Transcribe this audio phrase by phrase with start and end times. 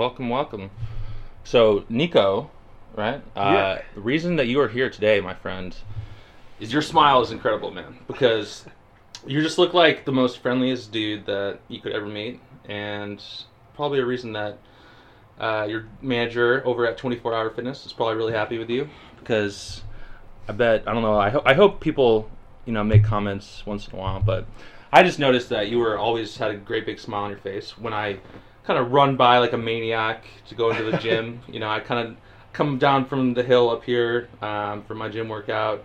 [0.00, 0.70] welcome, welcome.
[1.44, 2.50] So, Nico,
[2.96, 3.20] right?
[3.36, 3.82] Uh, Yeah.
[3.94, 5.76] The reason that you are here today, my friend,
[6.58, 7.98] is your smile is incredible, man.
[8.06, 8.64] Because
[9.26, 13.22] you just look like the most friendliest dude that you could ever meet, and
[13.74, 14.56] probably a reason that
[15.38, 18.88] uh, your manager over at 24 Hour Fitness is probably really happy with you.
[19.18, 19.82] Because
[20.48, 21.18] I bet I don't know.
[21.18, 22.30] I, ho- I hope people
[22.64, 24.46] you know make comments once in a while, but
[24.94, 27.76] I just noticed that you were always had a great big smile on your face
[27.76, 28.20] when I
[28.70, 31.40] kind of run by like a maniac to go into the gym.
[31.48, 32.16] you know, I kind of
[32.52, 35.84] come down from the hill up here um, for my gym workout.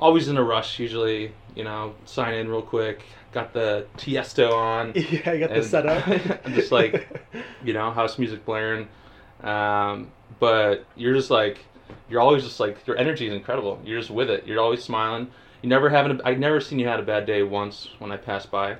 [0.00, 1.32] Always in a rush, usually.
[1.56, 3.02] You know, sign in real quick.
[3.32, 4.92] Got the Tiesto on.
[4.94, 6.06] Yeah, I got the setup.
[6.46, 7.08] I'm just like,
[7.64, 8.86] you know, house music blaring.
[9.42, 11.58] Um, but you're just like,
[12.08, 13.80] you're always just like, your energy is incredible.
[13.84, 14.46] You're just with it.
[14.46, 15.32] You're always smiling.
[15.62, 16.20] You never having.
[16.20, 18.76] A, I've never seen you had a bad day once when I passed by.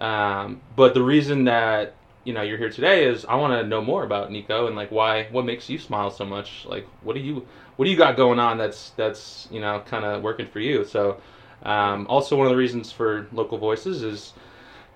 [0.00, 1.95] Um, but the reason that
[2.26, 4.90] you know you're here today is I want to know more about Nico and like
[4.90, 6.66] why, what makes you smile so much.
[6.68, 7.46] Like, what do you,
[7.76, 10.84] what do you got going on that's that's you know kind of working for you?
[10.84, 11.18] So,
[11.62, 14.34] um, also one of the reasons for local voices is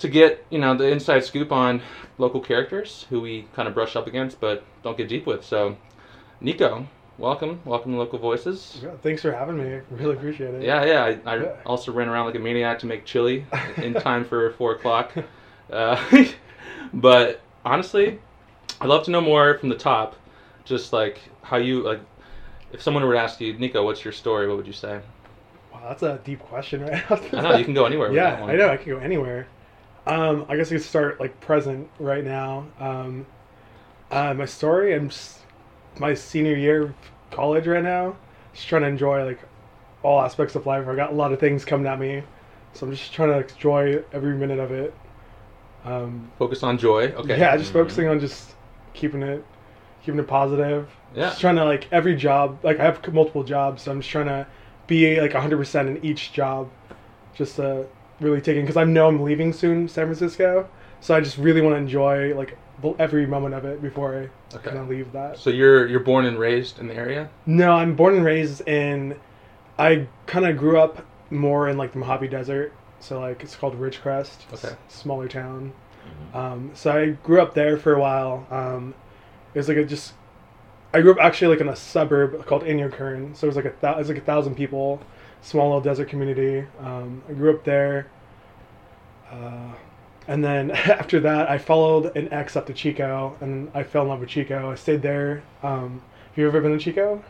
[0.00, 1.82] to get you know the inside scoop on
[2.18, 5.44] local characters who we kind of brush up against but don't get deep with.
[5.44, 5.76] So,
[6.40, 6.86] Nico,
[7.18, 8.80] welcome, welcome to Local Voices.
[8.82, 9.80] Yeah, Thanks for having me.
[9.90, 10.62] Really appreciate it.
[10.64, 11.04] Yeah, yeah.
[11.24, 11.52] I, I Yeah.
[11.66, 13.44] also ran around like a maniac to make chili
[13.76, 15.12] in time for four o'clock.
[15.70, 15.96] Uh,
[16.92, 18.18] but honestly,
[18.80, 20.16] I'd love to know more from the top.
[20.64, 22.00] Just like how you like,
[22.72, 24.46] if someone were to ask you, Nico, what's your story?
[24.48, 25.00] What would you say?
[25.72, 27.02] Wow, that's a deep question, right?
[27.34, 28.12] I know you can go anywhere.
[28.12, 28.44] Yeah.
[28.44, 28.68] I know.
[28.68, 29.46] I can go anywhere.
[30.06, 32.66] Um, I guess I could start like present right now.
[32.78, 33.26] Um,
[34.10, 34.94] uh, my story.
[34.94, 35.40] I'm just
[35.98, 36.94] my senior year of
[37.30, 38.16] college right now.
[38.54, 39.40] Just trying to enjoy like
[40.02, 40.86] all aspects of life.
[40.88, 42.22] I got a lot of things coming at me,
[42.72, 44.94] so I'm just trying to enjoy every minute of it.
[45.84, 47.12] Um, Focus on joy.
[47.12, 47.38] Okay.
[47.38, 47.74] Yeah, just Mhm.
[47.74, 48.54] focusing on just
[48.94, 49.44] keeping it,
[50.04, 50.88] keeping it positive.
[51.14, 51.28] Yeah.
[51.28, 52.58] Just trying to like every job.
[52.62, 54.46] Like I have multiple jobs, so I'm just trying to
[54.86, 56.68] be like 100 percent in each job,
[57.34, 57.82] just uh,
[58.20, 60.68] really taking because I know I'm leaving soon, San Francisco.
[61.00, 62.56] So I just really want to enjoy like
[62.98, 64.70] every moment of it before I Okay.
[64.70, 65.38] kind of leave that.
[65.38, 67.28] So you're you're born and raised in the area.
[67.46, 69.16] No, I'm born and raised in.
[69.78, 73.78] I kind of grew up more in like the Mojave Desert, so like it's called
[73.78, 74.52] Ridgecrest.
[74.52, 74.74] Okay.
[74.88, 75.72] smaller town.
[76.34, 78.46] Um, so I grew up there for a while.
[78.50, 78.94] Um,
[79.54, 80.14] it was like a just.
[80.92, 83.36] I grew up actually like in a suburb called Inyokern.
[83.36, 85.00] So it was like a thou- it was like a thousand people,
[85.42, 86.66] small little desert community.
[86.80, 88.08] Um, I grew up there.
[89.30, 89.72] Uh,
[90.26, 94.08] and then after that, I followed an ex up to Chico, and I fell in
[94.08, 94.70] love with Chico.
[94.70, 95.42] I stayed there.
[95.62, 97.22] Um, have you ever been to Chico?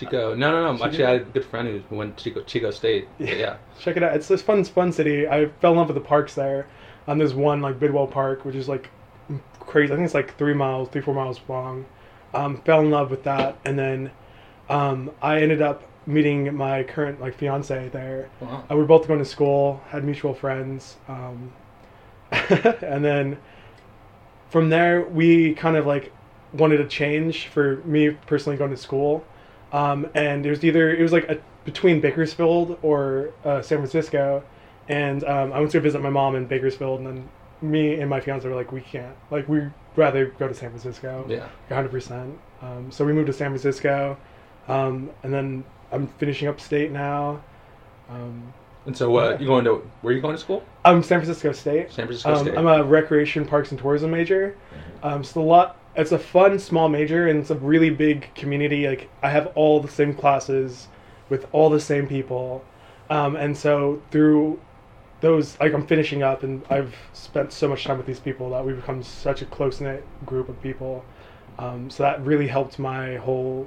[0.00, 0.34] Chico.
[0.34, 0.72] No, no, no.
[0.72, 0.86] Chico?
[0.86, 3.08] Actually, I had a good friend who went to Chico, Chico State.
[3.18, 3.56] But yeah.
[3.78, 4.14] Check it out.
[4.16, 5.28] It's this fun, fun city.
[5.28, 6.66] I fell in love with the parks there.
[7.06, 8.90] Um, there's one like Bidwell Park, which is like
[9.58, 9.92] crazy.
[9.92, 11.86] I think it's like three miles, three four miles long.
[12.34, 14.10] Um, fell in love with that, and then
[14.68, 18.30] um, I ended up meeting my current like fiance there.
[18.40, 18.64] Wow.
[18.70, 21.52] Uh, we were both going to school, had mutual friends, um,
[22.30, 23.38] and then
[24.50, 26.12] from there we kind of like
[26.52, 29.24] wanted a change for me personally going to school,
[29.72, 34.42] um, and it was either it was like a, between Bakersfield or uh, San Francisco,
[34.88, 37.28] and um, I went to visit my mom in Bakersfield, and then
[37.62, 40.70] me and my fiance were like, we can't, like we would rather go to San
[40.70, 41.26] Francisco.
[41.28, 41.46] Yeah.
[41.70, 42.32] 100%.
[42.62, 44.16] Um, so we moved to San Francisco,
[44.68, 47.40] um, and then I'm finishing up state now.
[48.10, 48.52] Um,
[48.86, 49.38] And so, what Yeah.
[49.40, 49.82] you going to?
[50.00, 50.64] Where are you going to school?
[50.84, 51.92] I'm San Francisco State.
[51.92, 52.56] San Francisco Um, State.
[52.56, 54.54] I'm a recreation, parks, and tourism major.
[55.02, 55.76] Um, so a lot.
[56.00, 58.88] It's a fun small major, and it's a really big community.
[58.88, 60.88] Like I have all the same classes
[61.28, 62.64] with all the same people,
[63.08, 64.60] um, and so through
[65.20, 68.64] those, like I'm finishing up, and I've spent so much time with these people that
[68.64, 71.04] we've become such a close knit group of people.
[71.58, 73.66] Um, so that really helped my whole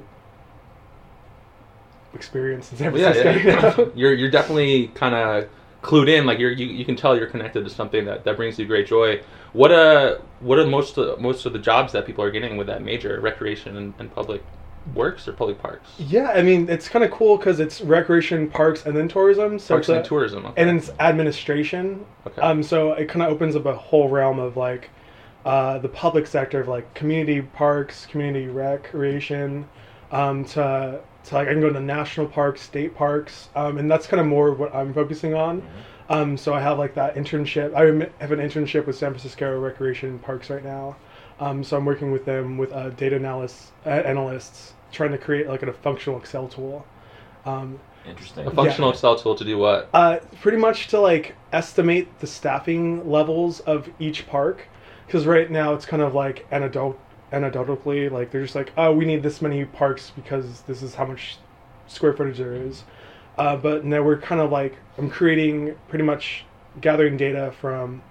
[2.13, 3.49] experience in San Well, yeah, Francisco.
[3.49, 3.77] yeah.
[3.77, 3.91] you know?
[3.95, 5.49] you're you're definitely kind of
[5.81, 6.25] clued in.
[6.25, 8.87] Like you're you, you can tell you're connected to something that, that brings you great
[8.87, 9.21] joy.
[9.53, 12.67] What uh what are most of, most of the jobs that people are getting with
[12.67, 14.43] that major recreation and, and public
[14.95, 15.89] works or public parks?
[15.97, 19.59] Yeah, I mean it's kind of cool because it's recreation, parks, and then tourism.
[19.59, 20.45] So Parks it's and a- tourism.
[20.47, 20.61] Okay.
[20.61, 22.05] and it's administration.
[22.27, 22.41] Okay.
[22.41, 24.89] Um, so it kind of opens up a whole realm of like
[25.45, 29.67] uh, the public sector of like community parks, community recreation,
[30.11, 34.07] um, to to like I can go to national parks, state parks, um, and that's
[34.07, 35.61] kind of more what I'm focusing on.
[36.09, 37.73] Um, so I have like that internship.
[37.73, 37.85] I
[38.21, 40.95] have an internship with San Francisco Recreation and Parks right now.
[41.39, 45.47] Um, so I'm working with them with uh, data analysts, uh, analysts, trying to create
[45.47, 46.85] like a functional Excel tool.
[47.45, 48.45] Um, Interesting.
[48.47, 49.89] a functional Excel tool to do what?
[49.93, 54.67] uh, pretty much to like estimate the staffing levels of each park,
[55.05, 56.99] because right now it's kind of like anecdotal,
[57.31, 58.11] anecdotally.
[58.11, 61.37] Like they're just like, oh, we need this many parks because this is how much
[61.87, 62.83] square footage there is.
[63.37, 66.45] Uh, but now we're kind of like I'm creating pretty much
[66.81, 68.01] gathering data from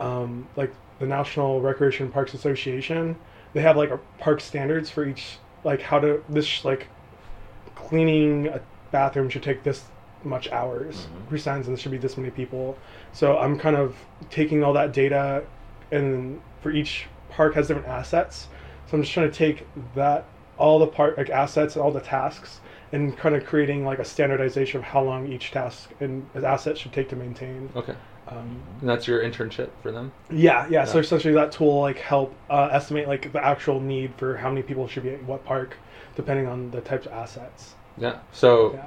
[0.00, 3.16] um, like the National Recreation Parks Association.
[3.52, 6.88] They have like a park standards for each like how to this like
[7.74, 8.60] cleaning a
[8.90, 9.84] bathroom should take this
[10.22, 11.30] much hours Mhm.
[11.30, 12.78] percents and there should be this many people.
[13.12, 13.96] So I'm kind of
[14.30, 15.42] taking all that data
[15.90, 18.48] and for each park has different assets.
[18.86, 20.24] So I'm just trying to take that
[20.56, 22.60] all the part like assets and all the tasks
[22.94, 26.92] and kind of creating like a standardization of how long each task and asset should
[26.92, 27.68] take to maintain.
[27.76, 27.94] Okay.
[28.28, 30.12] Um, And that's your internship for them?
[30.30, 30.84] yeah, yeah.
[30.84, 34.62] So essentially, that tool like help uh, estimate like the actual need for how many
[34.62, 35.76] people should be at what park,
[36.16, 37.74] depending on the types of assets.
[37.98, 38.18] Yeah.
[38.32, 38.84] So Yeah.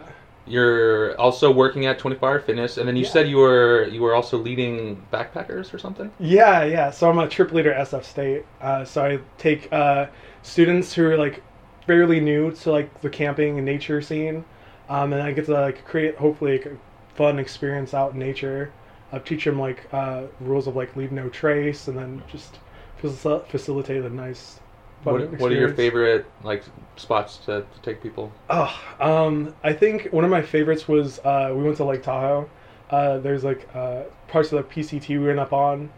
[0.48, 3.10] you're also working at 24 Hour Fitness, and then you Yeah.
[3.10, 6.12] said you were you were also leading backpackers or something.
[6.20, 6.90] Yeah, yeah.
[6.92, 8.46] So I'm a trip leader at SF State.
[8.62, 10.08] Uh, so I take uh,
[10.42, 11.44] students who are like
[11.88, 14.46] fairly new to like the camping and nature scene,
[14.90, 16.78] um, and I get to like create hopefully like, a
[17.16, 18.74] fun experience out in nature.
[19.12, 22.60] I teach them like uh, rules of like leave no trace, and then just
[22.98, 24.60] facilitate a nice.
[25.04, 26.64] Fun What, what are your favorite like
[26.96, 28.32] spots to, to take people?
[28.50, 32.50] Oh, um, I think one of my favorites was uh, we went to Lake Tahoe.
[32.90, 35.92] Uh, there's like uh, parts of the PCT we went up on.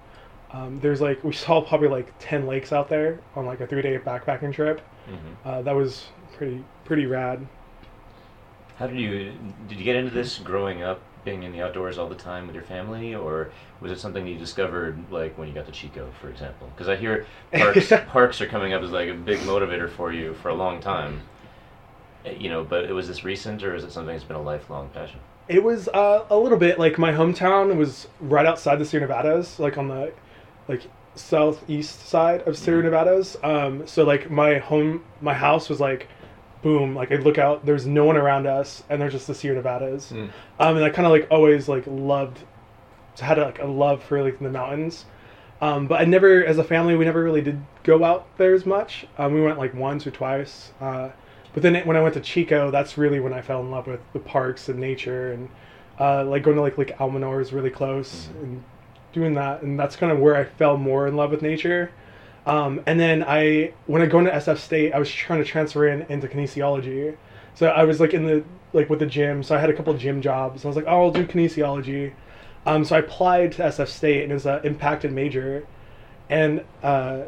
[0.51, 3.81] Um, there's like we saw probably like ten lakes out there on like a three
[3.81, 4.81] day backpacking trip.
[5.09, 6.05] Hmm Uh, that was
[6.37, 7.45] pretty pretty rad.
[8.77, 9.33] How did you
[9.67, 12.55] did you get into this growing up, being in the outdoors all the time with
[12.55, 13.51] your family, or
[13.81, 16.69] was it something you discovered like when you got to Chico, for example?
[16.75, 20.33] Because I hear parks parks are coming up as like a big motivator for you
[20.35, 21.21] for a long time.
[22.25, 24.41] Eh, You know, but it was this recent, or is it something that's been a
[24.41, 25.19] lifelong passion?
[25.49, 29.59] It was uh, a little bit like my hometown was right outside the Sierra Nevadas,
[29.59, 30.13] like on the
[30.67, 30.83] like
[31.19, 32.85] southeast side of Sierra Mhm.
[32.85, 33.37] Nevadas.
[33.43, 36.07] Um, so like my home, my house was like,
[36.61, 39.55] boom, like I look out, there's no one around us, and there's just the Sierra
[39.57, 40.11] Nevadas.
[40.13, 40.29] Mm.
[40.59, 42.39] Um, and I kind of like always like loved,
[43.19, 45.05] had like a love for like the mountains.
[45.61, 48.65] Um, but I never, as a family, we never really did go out there as
[48.65, 49.05] much.
[49.17, 50.71] Um, we went like once or twice.
[50.79, 51.09] Uh,
[51.53, 53.87] but then it, when I went to Chico, that's really when I fell in love
[53.87, 55.49] with the parks and nature and
[55.99, 58.43] uh, like going to like Lake Almanor is really close Mhm.
[58.43, 58.63] and
[59.13, 59.61] doing that.
[59.61, 61.91] And that's kind of where I fell more in love with nature.
[62.45, 65.87] Um, and then I, when I go into SF State, I was trying to transfer
[65.87, 67.15] in into kinesiology.
[67.53, 69.43] So I was like in the like with the gym.
[69.43, 70.63] So I had a couple gym jobs.
[70.63, 72.13] I was like, oh, I'll do kinesiology.
[72.65, 75.65] Um, so I applied to SF State and it was an impacted major.
[76.29, 77.23] And uh,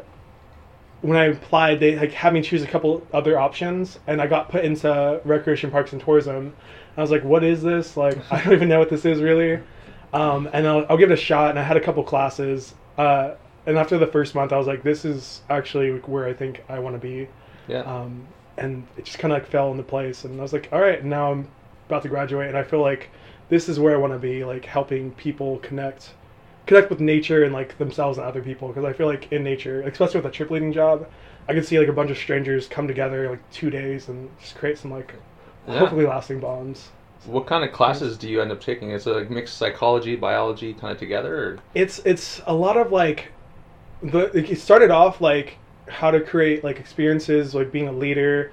[1.02, 4.48] when I applied, they like had me choose a couple other options, and I got
[4.48, 6.54] put into recreation parks and tourism.
[6.96, 7.96] I was like, "What is this?
[7.96, 9.60] Like, I don't even know what this is really."
[10.12, 11.50] Um, and I'll, I'll give it a shot.
[11.50, 13.34] And I had a couple classes, uh,
[13.66, 16.78] and after the first month, I was like, "This is actually where I think I
[16.78, 17.28] want to be."
[17.68, 17.80] Yeah.
[17.82, 18.26] um,
[18.58, 21.04] and it just kind of like fell into place and i was like all right
[21.04, 21.48] now i'm
[21.86, 23.10] about to graduate and i feel like
[23.48, 26.12] this is where i want to be like helping people connect
[26.66, 29.80] connect with nature and like themselves and other people because i feel like in nature
[29.82, 31.08] especially with a trip leading job
[31.48, 34.54] i could see like a bunch of strangers come together like two days and just
[34.56, 35.14] create some like
[35.66, 35.78] Yeah.
[35.78, 36.90] hopefully lasting bonds
[37.24, 38.90] What kind of classes do you end up taking?
[38.90, 41.36] Is it like mixed psychology, biology kind of together?
[41.36, 41.58] Or?
[41.74, 43.32] it's it's a lot of like
[44.02, 45.58] the it started off like
[45.88, 48.52] how to create like experiences like being a leader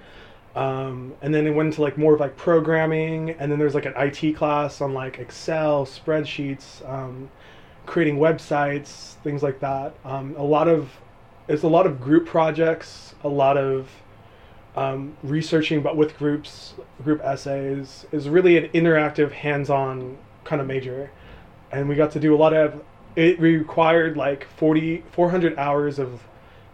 [0.55, 3.85] um, and then it went into like more of like programming and then there's like
[3.85, 7.29] an IT class on like Excel spreadsheets um,
[7.85, 10.89] creating websites things like that um, a lot of
[11.47, 13.89] it's a lot of group projects a lot of
[14.75, 16.73] um, researching but with groups
[17.03, 21.11] group essays is really an interactive hands-on kind of major
[21.71, 22.81] and we got to do a lot of
[23.15, 26.23] it required like 40 400 hours of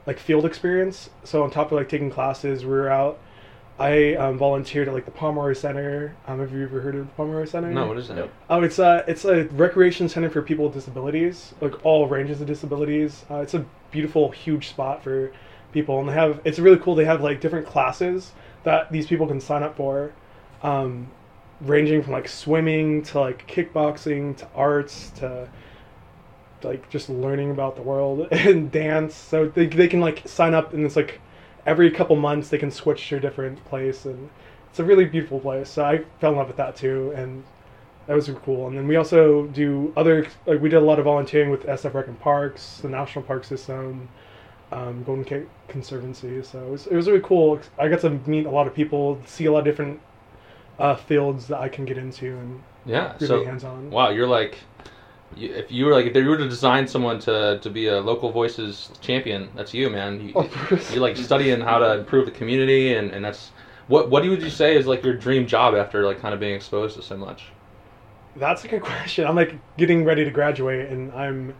[0.05, 3.17] like field experience so on top of like taking classes we were out
[3.79, 7.13] i um, volunteered at like the pomeroy center um, have you ever heard of the
[7.13, 8.15] pomeroy center No, what is that?
[8.15, 8.31] Nope.
[8.49, 12.47] Oh, it's a it's a recreation center for people with disabilities, like all ranges of
[12.47, 13.25] disabilities.
[13.29, 15.33] Uh, it's a beautiful, huge spot for
[15.75, 16.95] people, and they have it's really cool.
[16.95, 18.31] They have like different classes
[18.63, 20.11] that these people can sign up for,
[20.63, 21.11] um,
[21.61, 25.47] ranging from like swimming to like kickboxing to arts to
[26.63, 29.13] like just learning about the world and dance.
[29.13, 31.21] So they they can like sign up, and it's like
[31.67, 34.29] every couple months they can switch to a different place, and
[34.69, 35.69] it's a really beautiful place.
[35.69, 37.43] So I fell in love with that too, and
[38.07, 38.67] that was cool.
[38.67, 41.93] And then we also do other like we did a lot of volunteering with SF
[41.93, 44.07] Rec and Parks, the National Park System,
[44.71, 46.41] um, Golden Gate Conservancy.
[46.43, 47.59] So it was it was really cool.
[47.79, 49.99] I got to meet a lot of people, see a lot of different
[50.79, 53.13] uh, fields that I can get into, and Yeah.
[53.19, 53.89] really So hands on.
[53.91, 54.59] wow, you're like
[55.35, 57.99] You, if you were like, if they were to design someone to, to be a
[58.01, 60.21] local voices champion, that's you, man.
[60.21, 60.93] You, Of course.
[60.93, 63.51] you like studying how to improve the community, and, and that's
[63.87, 66.55] what what would you say is like your dream job after like kind of being
[66.55, 67.43] exposed to so much?
[68.35, 69.25] That's a good question.
[69.25, 71.55] I'm like getting ready to graduate, and I'm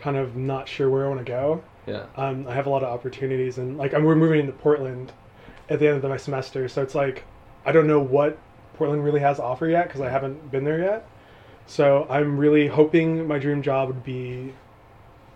[0.00, 1.62] kind of not sure where I want to go.
[1.86, 2.06] Yeah.
[2.16, 5.12] Um, I have a lot of opportunities, and like I'm we're moving into Portland
[5.68, 7.24] at the end of my semester, so it's like
[7.64, 8.38] I don't know what
[8.74, 11.08] Portland really has to offer yet because I haven't been there yet.
[11.66, 14.52] So I'm really hoping my dream job would be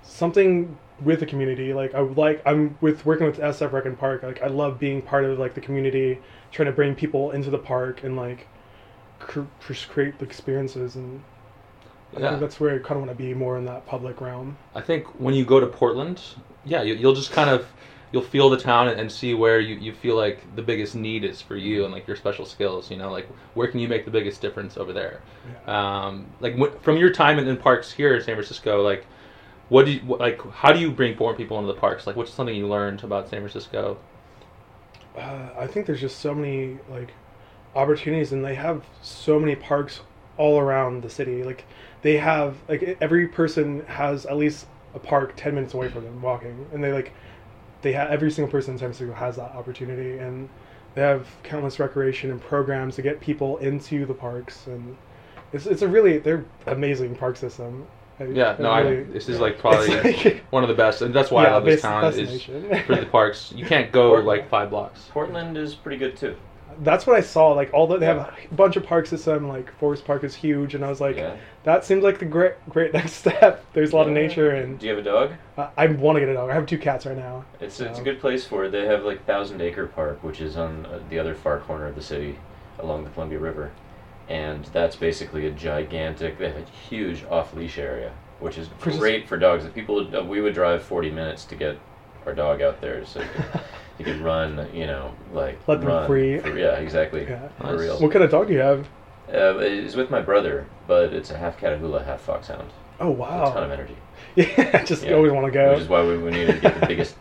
[0.02, 1.72] something with the community.
[1.72, 4.22] Like I would like I'm with working with SF Rec and Park.
[4.22, 6.20] Like I love being part of like the community,
[6.52, 8.46] trying to bring people into the park and like
[9.18, 11.22] cr- create experiences and.
[12.16, 12.28] I Yeah.
[12.28, 14.56] think that's where I kind of want to be more in that public realm.
[14.74, 16.20] I think when you go to Portland,
[16.64, 17.66] yeah, you, you'll just kind of
[18.12, 21.24] you'll feel the town and, and see where you, you feel like the biggest need
[21.24, 22.90] is for you and like your special skills.
[22.90, 25.20] You know, like where can you make the biggest difference over there?
[25.66, 29.06] Um, like from your time in, in parks here in San Francisco, like
[29.68, 30.40] what do you what, like?
[30.52, 32.06] How do you bring more people into the parks?
[32.06, 33.98] Like, what's something you learned about San Francisco?
[35.16, 37.12] uh, I think there's just so many like
[37.74, 40.00] opportunities, and they have so many parks
[40.36, 41.42] all around the city.
[41.42, 41.64] Like
[42.02, 46.20] they have like every person has at least a park ten minutes away from them
[46.22, 47.12] walking, and they like
[47.82, 50.48] they have every single person in San Francisco has that opportunity, and
[50.94, 54.96] they have countless recreation and programs to get people into the parks, and
[55.52, 57.86] it's it's a really they're amazing park system.
[58.18, 61.30] I- Yeah, no, I, this is like probably like- one of the best, and that's
[61.30, 63.52] why I love this town is for the parks.
[63.52, 64.26] You can't go Portland.
[64.26, 65.08] like five blocks.
[65.10, 66.36] Portland is pretty good too.
[66.80, 67.48] That's what I saw.
[67.52, 69.48] Like all the they have a bunch of park system.
[69.48, 71.36] Like Forest Park is huge, and I was like, yeah.
[71.64, 73.64] that seems like the great great next step.
[73.72, 75.32] There's a lot of nature, and Do you have a dog?
[75.56, 76.50] I, I want to get a dog.
[76.50, 77.44] I have two cats right now.
[77.60, 78.70] It's it's a good place for it.
[78.72, 81.94] They have like Thousand Acre Park, which is on uh, the other far corner of
[81.94, 82.38] the city,
[82.78, 83.72] along the Columbia River,
[84.28, 86.38] and that's basically a gigantic.
[86.38, 89.64] They have a huge off leash area, which is For just- great for dogs.
[89.64, 91.78] If people uh, we would drive forty minutes to get
[92.26, 93.60] our dog out there, so you can,
[93.98, 94.68] you could run.
[94.74, 96.06] You know, like Let them run.
[96.06, 96.38] free.
[96.38, 97.22] For- yeah, exactly.
[97.24, 97.48] Yeah.
[97.58, 97.80] For Nice.
[97.80, 97.98] real.
[98.00, 98.86] What kind of dog do you have?
[99.32, 102.70] Uh, it's with my brother, but it's a half Catahoula, half Foxhound.
[102.98, 103.50] Oh wow.
[103.50, 103.96] A ton of energy.
[104.36, 105.14] Yeah, I just Yeah.
[105.14, 105.70] always want to go.
[105.72, 107.16] Which is why we, we needed to get the biggest,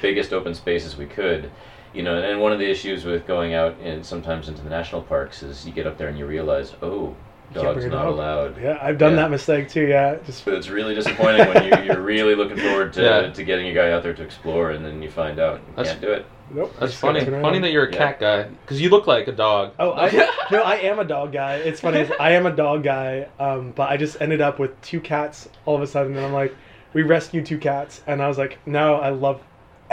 [0.00, 1.50] biggest open spaces we could.
[1.92, 4.70] You know, and, and one of the issues with going out and sometimes into the
[4.70, 7.16] national parks is you get up there and you realize, oh, Can't
[7.54, 8.08] dogs not dog.
[8.14, 8.60] allowed.
[8.62, 9.22] Yeah, I've done Yeah.
[9.22, 9.86] that mistake too.
[9.86, 13.30] Yeah, just But it's really disappointing when you, you're really looking forward to, Yeah.
[13.32, 15.88] to getting a guy out there to explore and then you find out you That's-
[15.92, 16.26] can't do it.
[16.50, 16.74] nope.
[16.80, 17.24] That's funny.
[17.24, 17.98] Funny that you're a Yeah.
[17.98, 19.72] cat guy because you look like a dog.
[19.78, 20.10] Oh, I,
[20.50, 21.56] no, I am a dog guy.
[21.56, 22.08] It's funny.
[22.20, 25.74] I am a dog guy, um, but I just ended up with two cats all
[25.76, 26.54] of a sudden, and I'm like,
[26.94, 29.40] we rescued two cats, and I was like, no, I love,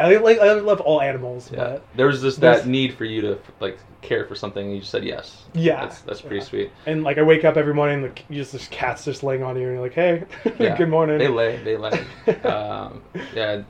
[0.06, 3.06] I like, I love all animals, Yeah, but there was this There's- that need for
[3.06, 5.44] you to like care for something, and you just said yes.
[5.54, 5.82] Yeah.
[5.82, 6.44] that's that's pretty Yeah.
[6.44, 6.72] sweet.
[6.86, 9.56] and like I wake up every morning, like you just there's cats just laying on
[9.58, 10.24] you, and you're like, hey,
[10.60, 10.78] Yeah.
[10.78, 11.18] good morning.
[11.18, 11.92] They lay, they lay.
[12.44, 13.02] um,
[13.36, 13.62] yeah.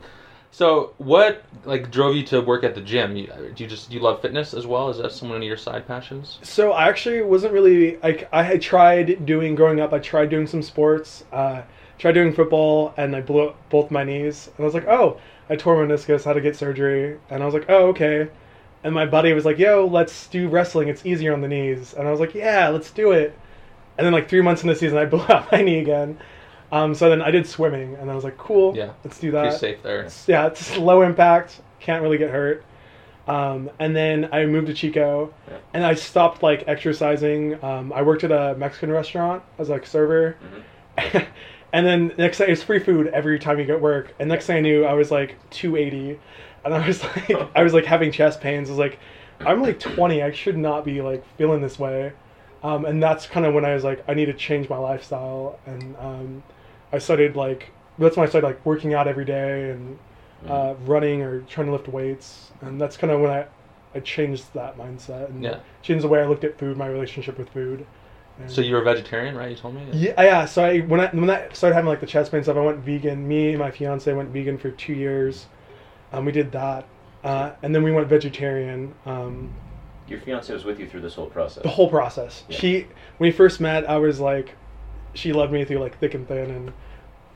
[0.52, 3.16] So, what like drove you to work at the gym?
[3.16, 4.88] You, do you just do you love fitness as well?
[4.90, 6.38] Is that some of your side passions?
[6.42, 9.92] So I actually wasn't really like I had tried doing growing up.
[9.92, 11.24] I tried doing some sports.
[11.32, 11.62] Uh,
[11.98, 14.48] tried doing football, and I blew up both my knees.
[14.56, 16.24] And I was like, oh, I tore meniscus.
[16.24, 17.18] Had to get surgery.
[17.28, 18.28] And I was like, oh, okay.
[18.84, 20.88] And my buddy was like, yo, let's do wrestling.
[20.88, 21.92] It's easier on the knees.
[21.92, 23.36] And I was like, yeah, let's do it.
[23.98, 26.18] And then like three months into the season, I blew out my knee again.
[26.72, 28.92] Um, so then I did swimming, and I was like, cool, Yeah.
[29.04, 29.54] let's do that.
[29.54, 29.98] safe there.
[29.98, 31.60] It's- yeah, it's low impact.
[31.80, 32.64] Can't really get hurt.
[33.26, 35.56] Um, and then I moved to Chico, Yeah.
[35.74, 37.62] and I stopped like exercising.
[37.62, 40.36] Um, I worked at a Mexican restaurant as like server,
[40.96, 41.26] Mhm.
[41.72, 44.14] and then next thing it's free food every time you get work.
[44.18, 46.18] And next thing I knew, I was like 280,
[46.64, 48.68] and I was like I was like having chest pains.
[48.68, 48.98] I was like,
[49.44, 50.22] I'm like 20.
[50.22, 52.12] I should not be like feeling this way.
[52.62, 55.58] Um, and that's kind of when I was like, I need to change my lifestyle,
[55.66, 56.42] and um,
[56.92, 59.98] I started like that's when I started like working out every day and
[60.48, 63.46] uh, running or trying to lift weights, and that's kind of when I
[63.94, 65.56] I changed that mindset and Yeah.
[65.82, 67.86] changed the way I looked at food, my relationship with food.
[68.40, 69.50] And- So you were a vegetarian, right?
[69.50, 69.82] You told me.
[69.92, 70.44] yeah, yeah.
[70.46, 72.78] So I when I when I started having like the chest pain stuff, I went
[72.78, 73.26] vegan.
[73.26, 75.46] Me and my fiance went vegan for two years.
[76.12, 76.86] Um, we did that,
[77.22, 78.92] uh, and then we went vegetarian.
[79.06, 79.52] Um,
[80.08, 81.62] Your fiance was with you through this whole process.
[81.62, 82.42] the whole process.
[82.48, 82.56] Yeah.
[82.58, 82.80] She
[83.18, 84.56] when we first met, I was like,
[85.14, 86.72] she loved me through like thick and thin, and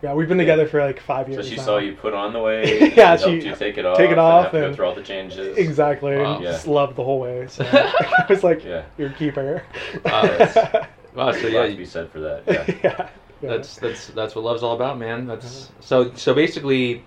[0.03, 0.43] yeah, we've been Yeah.
[0.45, 1.37] together for like five years.
[1.37, 1.51] so years.
[1.51, 1.63] she now.
[1.65, 2.93] saw you put on the weight.
[2.97, 3.97] Yeah, she helped you take it off.
[3.97, 5.57] take it and off have to go through all the changes.
[5.57, 6.35] Exactly, Wow.
[6.37, 6.51] and Yeah.
[6.51, 7.47] just loved the whole way.
[7.49, 8.83] So I was like, Yeah.
[8.99, 9.63] "You're a keeper."
[10.05, 12.42] Wow, that's- Wow, so yeah, lot to be said for that.
[12.47, 12.64] Yeah.
[12.66, 13.09] yeah,
[13.42, 13.49] yeah.
[13.50, 15.26] that's that's that's what love's all about, man.
[15.26, 17.04] That's so so basically,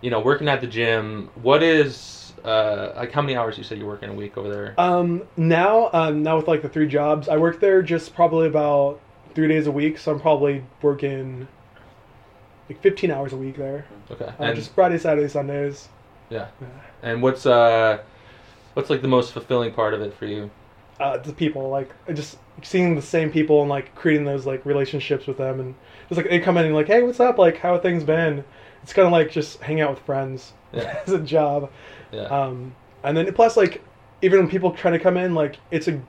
[0.00, 1.28] you know, working at the gym.
[1.42, 4.48] What is uh like how many hours you said you work in a week over
[4.48, 4.74] there?
[4.78, 9.00] Um, now, um, now with like the three jobs, I work there just probably about
[9.34, 11.48] three days a week, so I'm probably working
[12.68, 13.84] like 15 hours a week there.
[14.10, 14.26] Okay.
[14.26, 15.88] Uh, And just Friday, Saturday, Sundays.
[16.30, 16.48] yeah.
[16.60, 16.66] Yeah.
[17.02, 17.98] And what's uh,
[18.74, 20.50] what's like the most fulfilling part of it for you?
[21.02, 25.26] Uh, the people like just seeing the same people and like creating those like relationships
[25.26, 25.74] with them and
[26.08, 27.38] it's like they come in and like hey what's up?
[27.38, 28.44] Like how have things been?
[28.82, 31.00] It's kind of like just hang out with friends Yeah.
[31.06, 31.70] as a job.
[32.12, 32.22] Yeah.
[32.24, 33.82] um and then plus like
[34.22, 36.00] even when people try to come in like it's a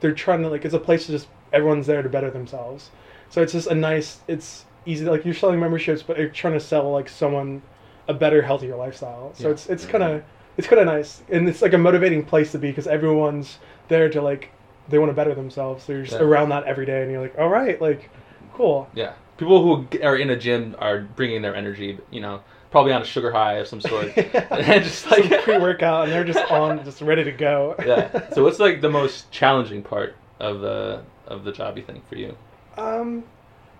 [0.00, 2.90] they're trying to like it's a place to just everyone's there to better themselves.
[3.30, 6.60] So it's just a nice it's easy like you're selling memberships but you're trying to
[6.60, 7.62] sell like someone
[8.08, 9.32] a better healthier lifestyle.
[9.34, 9.52] So Yeah.
[9.54, 10.22] it's it's kind of
[10.58, 11.22] it's kind of nice.
[11.30, 13.58] And it's like a motivating place to be because everyone's
[13.88, 14.50] there to like
[14.88, 16.22] they want to better themselves so you're just Yeah.
[16.24, 18.10] around that every day and you're like all right like
[18.54, 19.12] cool Yeah.
[19.38, 23.04] People who are in a gym are bringing their energy, you know, probably on a
[23.04, 24.16] sugar high of some sort.
[24.16, 28.30] and just like pre-workout and they're just on just ready to go yeah.
[28.30, 32.16] So what's like the most challenging part of the of the job you think for
[32.16, 32.36] you?
[32.76, 33.24] Um,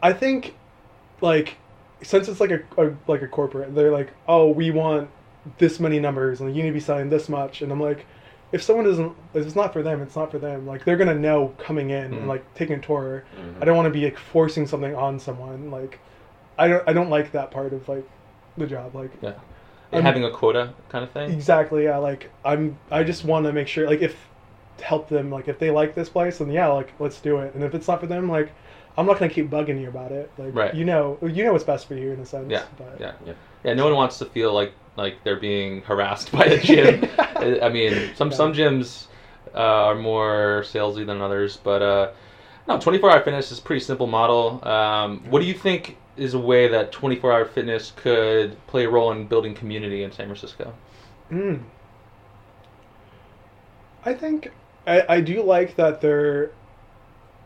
[0.02, 0.54] I think,
[1.20, 1.56] like,
[2.02, 5.10] since it's like a, a like a corporate, they're like, oh, we want
[5.58, 8.06] this many numbers, and you need to be selling this much, and I'm like,
[8.52, 10.66] if someone doesn't, if it's not for them, it's not for them.
[10.66, 12.16] Like, they're gonna know coming in Mhm.
[12.18, 13.24] and like taking a tour.
[13.36, 13.62] Mhm.
[13.62, 15.70] I don't want to be like forcing something on someone.
[15.70, 15.98] Like,
[16.58, 18.04] I don't, I don't like that part of like
[18.58, 18.94] the job.
[18.94, 19.32] Like, Yeah.
[19.92, 21.30] I'm- having a quota kind of thing.
[21.30, 21.96] exactly, yeah.
[21.98, 24.16] Like, I'm, I just want to make sure, like, if
[24.80, 27.54] help them, like, if they like this place, then yeah, like, let's do it.
[27.54, 28.50] And if it's not for them, like.
[28.94, 30.30] I'm not gonna keep bugging you about it.
[30.36, 30.74] Like Right.
[30.74, 32.50] you know, you know what's best for you in a sense.
[32.50, 32.64] Yeah.
[32.76, 33.12] But, Yeah.
[33.24, 33.36] Yep.
[33.64, 33.72] Yeah.
[33.72, 37.08] No one wants to feel like like they're being harassed by a gym.
[37.18, 38.36] I mean, some Yeah.
[38.36, 39.06] some gyms
[39.54, 42.10] uh, are more salesy than others, but uh,
[42.68, 44.66] no, 24 hour fitness is a pretty simple model.
[44.66, 48.90] Um, what do you think is a way that 24 hour fitness could play a
[48.90, 50.74] role in building community in San Francisco?
[51.30, 51.62] Mm.
[54.04, 54.52] I think
[54.86, 56.54] I, I do like that there are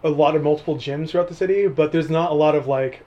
[0.04, 3.06] a lot of multiple gyms throughout the city, but there's not a lot of like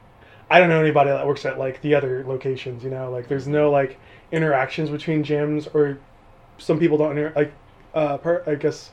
[0.49, 3.47] I don't know anybody that works at like the other locations, you know, like there's
[3.47, 3.99] no like
[4.31, 5.99] interactions between gyms or
[6.57, 7.51] some people don't inter- like
[7.93, 8.91] uh per, I guess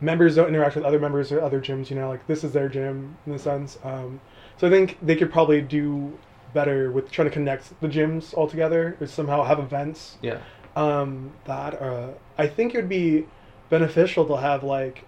[0.00, 2.68] members don't interact with other members or other gyms, you know, like this is their
[2.68, 3.78] gym in a sense.
[3.84, 4.20] Um,
[4.56, 6.18] so I think they could probably do
[6.52, 10.38] better with trying to connect the gyms all together or somehow have events Yeah.
[10.76, 13.26] um, that uh, I think it would be
[13.70, 15.04] beneficial to have like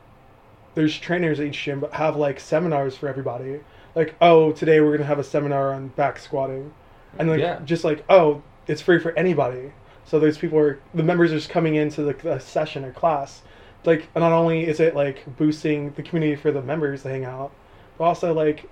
[0.74, 3.60] there's trainers at each gym, but have like seminars for everybody.
[3.94, 6.72] Like, oh, today we're gonna have a seminar on back squatting,
[7.18, 7.60] and like Yeah.
[7.64, 9.72] just like oh, it's free for anybody.
[10.04, 13.42] So those people are the members are just coming into the, the session or class.
[13.84, 17.52] Like, not only is it like boosting the community for the members to hang out,
[17.98, 18.68] but also like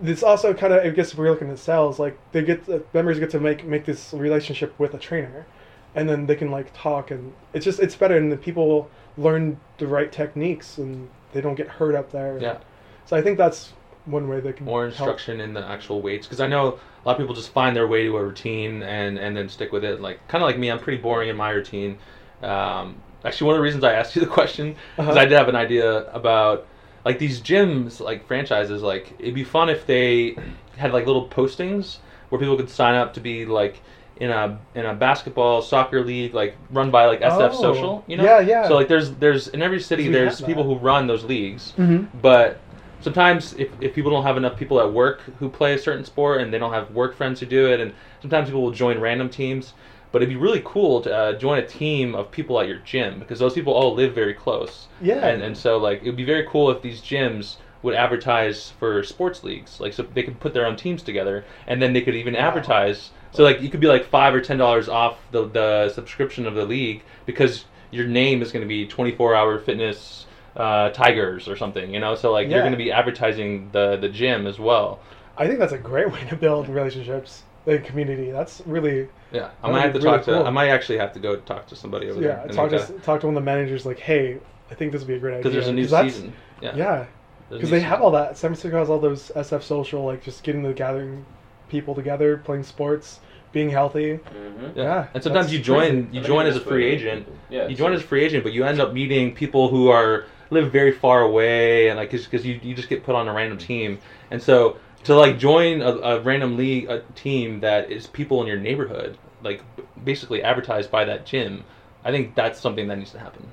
[0.00, 2.82] this also kind of I guess if we're looking at sales, like they get the
[2.92, 5.46] members get to make make this relationship with a trainer,
[5.94, 9.58] and then they can like talk and it's just it's better and the people learn
[9.78, 12.38] the right techniques and they don't get hurt up there.
[12.40, 12.58] Yeah.
[13.06, 13.72] So I think that's
[14.06, 14.92] one way they can more help.
[14.92, 17.86] instruction in the actual weights because I know a lot of people just find their
[17.86, 20.00] way to a routine and and then stick with it.
[20.00, 21.98] Like kind of like me, I'm pretty boring in my routine.
[22.42, 25.12] Um, actually, one of the reasons I asked you the question is Uh-huh.
[25.12, 26.66] I did have an idea about
[27.04, 28.82] like these gyms, like franchises.
[28.82, 30.36] Like it'd be fun if they
[30.76, 33.80] had like little postings where people could sign up to be like
[34.16, 37.60] in a in a basketball soccer league like run by like SF Oh.
[37.60, 38.04] Social.
[38.06, 38.24] You know?
[38.24, 38.68] Yeah, yeah.
[38.68, 42.18] So like there's there's in every city there's people who run those leagues Mm-hmm.
[42.20, 42.60] but
[43.04, 46.40] sometimes if, if people don't have enough people at work who play a certain sport
[46.40, 49.28] and they don't have work friends who do it and sometimes people will join random
[49.28, 49.74] teams
[50.10, 53.18] but it'd be really cool to uh, join a team of people at your gym
[53.18, 54.86] because those people all live very close.
[55.00, 55.26] Yeah.
[55.26, 59.02] and, and so like it would be very cool if these gyms would advertise for
[59.02, 62.14] sports leagues like so they could put their own teams together and then they could
[62.14, 63.10] even advertise.
[63.32, 66.54] So like you could be like five or ten dollars off the, the subscription of
[66.54, 71.56] the league because your name is going to be 24 hour fitness uh, tigers or
[71.56, 75.00] something you know so like you're going to be advertising the the gym as well
[75.36, 78.30] I think that's a great way to build relationships, the community.
[78.30, 81.18] That's really yeah i might have to really talk to i might actually have to
[81.18, 82.36] go talk to somebody over yeah.
[82.36, 84.38] there Yeah, Talk to talk to one of the managers like, hey,
[84.70, 86.32] I think this would be a great idea because there's a new 'Cause that's- season
[86.62, 87.06] yeah Yeah,
[87.50, 88.38] because new they have all that.
[88.38, 91.24] San Francisco has all those SF social, like just getting the gathering
[91.68, 93.18] people together, playing sports,
[93.52, 94.18] being healthy.
[94.18, 94.78] Mm-hmm.
[94.78, 94.84] yeah.
[94.84, 96.18] Yeah, and sometimes you join crazy.
[96.18, 97.66] you join as a free agent Yeah.
[97.66, 100.72] you join as a free agent, but you end up meeting people who are live
[100.72, 103.98] very far away, and like because you, you just get put on a random team,
[104.30, 108.46] and so to like join a, a random league a team that is people in
[108.46, 109.62] your neighborhood, like
[110.04, 111.64] basically advertised by that gym,
[112.04, 113.50] I think that's something that needs to happen.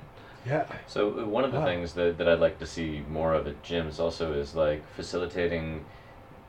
[0.47, 1.65] Yeah, So uh, one of the Wow.
[1.65, 5.85] things that, that I'd like to see more of at gyms also is like facilitating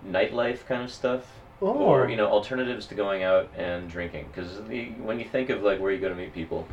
[0.09, 1.38] nightlife kind of stuff.
[1.61, 2.09] Or Oh.
[2.09, 5.92] you know alternatives to going out and drinking because when you think of like where
[5.92, 6.66] you go to meet people,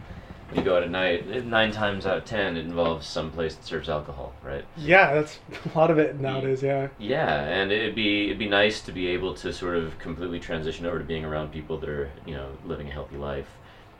[0.55, 3.55] you go out at night, eh, nine times out of ten, it involves some place
[3.55, 4.65] that serves alcohol, right?
[4.75, 5.39] Yeah, that's
[5.73, 6.63] a lot of it nowadays.
[6.63, 6.89] Yeah.
[6.97, 10.85] Yeah, and it'd be it'd be nice to be able to sort of completely transition
[10.85, 13.49] over to being around people that are you know living a healthy life,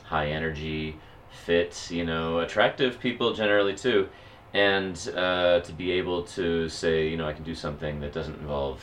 [0.04, 0.98] high energy,
[1.32, 4.10] fit, you know, attractive people generally too,
[4.54, 8.40] and uh, to be able to say you know I can do something that doesn't
[8.40, 8.82] involve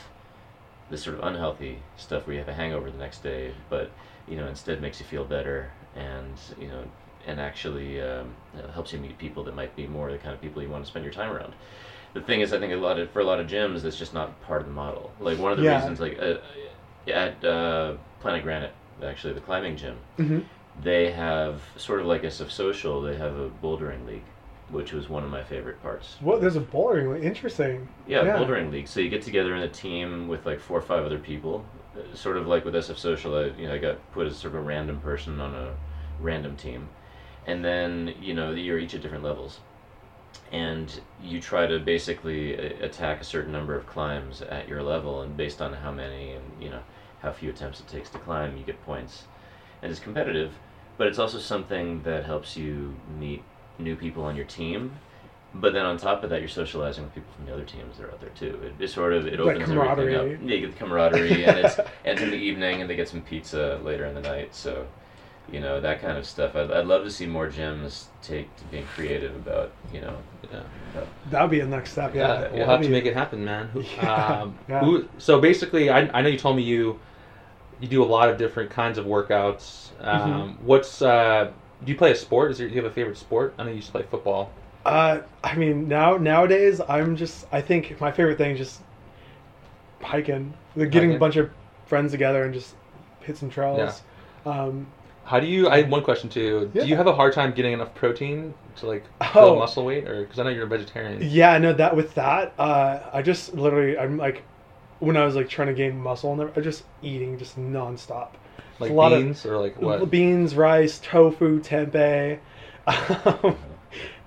[0.88, 3.90] this sort of unhealthy stuff where you have a hangover the next day, but
[4.28, 6.84] you know instead makes you feel better and you know
[7.26, 8.34] and actually um,
[8.72, 10.88] helps you meet people that might be more the kind of people you want to
[10.90, 11.54] spend your time around.
[12.14, 14.14] The thing is, I think a lot of for a lot of gyms, that's just
[14.14, 15.12] not part of the model.
[15.20, 15.76] Like one of the Yeah.
[15.78, 16.36] reasons, like uh,
[17.10, 18.72] at uh, Planet Granite,
[19.04, 20.40] actually the climbing gym, hmm
[20.82, 23.00] they have sort of like a sf social.
[23.02, 24.24] They have a bouldering league,
[24.70, 26.16] which was one of my favorite parts.
[26.20, 26.40] What?
[26.40, 27.14] There's a bouldering.
[27.14, 27.24] league.
[27.24, 27.88] Interesting.
[28.06, 28.36] Yeah, Yeah.
[28.36, 28.86] bouldering league.
[28.88, 31.64] So you get together in a team with like four or five other people,
[31.96, 33.36] uh, sort of like with SF Social.
[33.36, 35.74] I, you know, I got put as sort of a random person on a
[36.20, 36.88] random team,
[37.46, 39.60] and then you know you're each at different levels,
[40.52, 45.22] and you try to basically uh, attack a certain number of climbs at your level,
[45.22, 46.82] and based on how many and you know
[47.20, 49.24] how few attempts it takes to climb, you get points,
[49.82, 50.52] and it's competitive,
[50.98, 53.42] but it's also something that helps you meet
[53.78, 54.92] new people on your team
[55.60, 58.06] but then on top of that, you're socializing with people from the other teams that
[58.06, 58.60] are out there too.
[58.62, 60.26] It, it sort of it Like opens everything up.
[60.26, 63.08] Yeah, you get the camaraderie, and it's and it's in the evening, and they get
[63.08, 64.54] some pizza later in the night.
[64.54, 64.86] So,
[65.52, 66.56] you know that kind of stuff.
[66.56, 70.16] I'd, I'd love to see more gyms take to being creative about you know.
[70.52, 70.62] Yeah.
[71.30, 72.14] That would be a next step.
[72.14, 72.26] Yeah.
[72.26, 73.66] Yeah, we'll That'd have to be- make it happen, man.
[73.68, 74.80] Who, Yeah, um, yeah.
[74.80, 76.98] who- so basically, I, I know you told me you
[77.80, 79.90] you do a lot of different kinds of workouts.
[80.00, 80.06] Mm-hmm.
[80.32, 81.52] Um, What's uh,
[81.84, 82.50] do you play a sport?
[82.52, 83.54] Is there, do you have a favorite sport?
[83.58, 84.50] I know you used to play football.
[84.86, 87.46] Uh, I mean, now nowadays, I'm just.
[87.52, 88.80] I think my favorite thing is just
[90.00, 90.54] hiking.
[90.76, 91.16] Like getting Hiking?
[91.16, 91.50] a bunch of
[91.86, 92.74] friends together and just
[93.20, 94.02] hit some trails.
[94.44, 94.86] Um,
[95.26, 95.68] How do you?
[95.68, 96.70] I have one question too.
[96.72, 96.82] Yeah.
[96.84, 99.32] Do you have a hard time getting enough protein to like Oh.
[99.34, 101.18] build muscle weight, or because I know you're a vegetarian?
[101.20, 104.42] yeah, no, that with that, uh, I just literally, I'm like,
[105.00, 108.28] when I was like trying to gain muscle and I'm just eating just nonstop.
[108.78, 110.08] Like a lot of- beans or like what?
[110.10, 112.38] Beans, rice, tofu, tempeh,
[112.86, 113.56] um,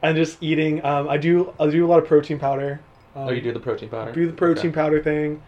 [0.01, 0.83] and just eating.
[0.83, 2.81] Um, I do I do a lot of protein powder.
[3.15, 4.11] Um, Oh, you do the protein powder.
[4.11, 4.75] do the protein Okay.
[4.75, 5.41] powder thing.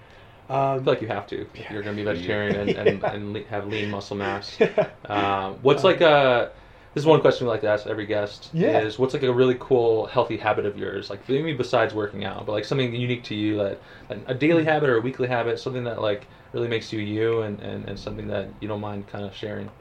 [0.51, 1.41] I Um, feel like you have to.
[1.41, 1.71] if Yeah.
[1.71, 4.59] You're gonna be vegetarian and, and, and have lean muscle mass.
[5.05, 6.51] Um, what's like a
[6.93, 8.83] this is one question we like to ask every guest Yeah.
[8.83, 12.45] is what's like a really cool healthy habit of yours like maybe besides working out
[12.45, 15.57] but like something unique to you that like a daily habit or a weekly habit
[15.57, 19.07] something that like really makes you you and, and, and something that you don't mind
[19.07, 19.71] kind of sharing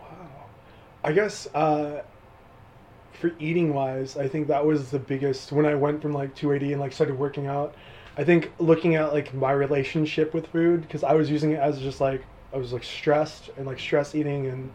[0.00, 0.46] Wow.
[1.04, 2.02] I guess uh,
[3.12, 6.72] for eating wise, I think that was the biggest when I went from like 280
[6.72, 7.74] and like started working out.
[8.20, 11.80] I think looking at like my relationship with food because I was using it as
[11.80, 14.70] just like I was like stressed and like stress eating and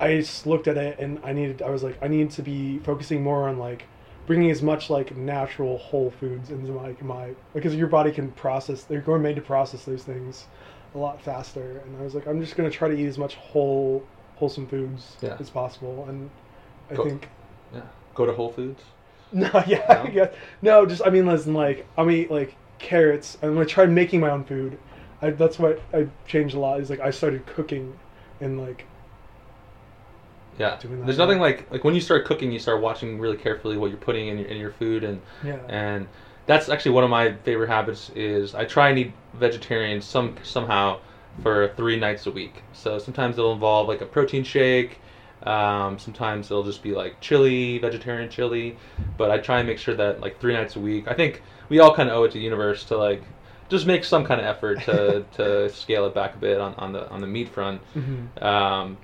[0.00, 2.78] I just looked at it and I needed I was like I need to be
[2.78, 3.84] focusing more on like
[4.26, 8.84] bringing as much like natural whole foods into like my because your body can process
[8.84, 10.46] they're going made to process those things
[10.94, 13.34] a lot faster and I was like I'm just gonna try to eat as much
[13.34, 14.02] whole
[14.36, 15.36] wholesome foods Yeah.
[15.38, 16.30] as possible and
[16.90, 17.28] I Go- think
[17.74, 17.82] yeah
[18.14, 18.82] go to Whole Foods
[19.32, 20.02] no yeah No?
[20.04, 23.86] I guess no just I mean listen like I mean like carrots I'm gonna try
[23.86, 24.78] making my own food
[25.20, 27.98] I, that's what I changed a lot is like I started cooking
[28.40, 28.86] and like
[30.58, 33.36] yeah Doing that, there's nothing like like when you start cooking you start watching really
[33.36, 36.06] carefully what you're putting in your, in your food and yeah and
[36.46, 40.98] that's actually one of my favorite habits is I try and eat vegetarian some somehow
[41.42, 42.62] for three nights a week.
[42.72, 44.98] So sometimes it'll involve like a protein shake.
[45.42, 48.76] Um, sometimes it'll just be like chili, vegetarian chili.
[49.16, 51.06] But I try and make sure that like three nights a week.
[51.06, 53.22] I think we all kind of owe it to the universe to like
[53.68, 56.92] just make some kind of effort to, to scale it back a bit on, on
[56.92, 57.82] the on the meat front.
[57.94, 58.98] hmm Um,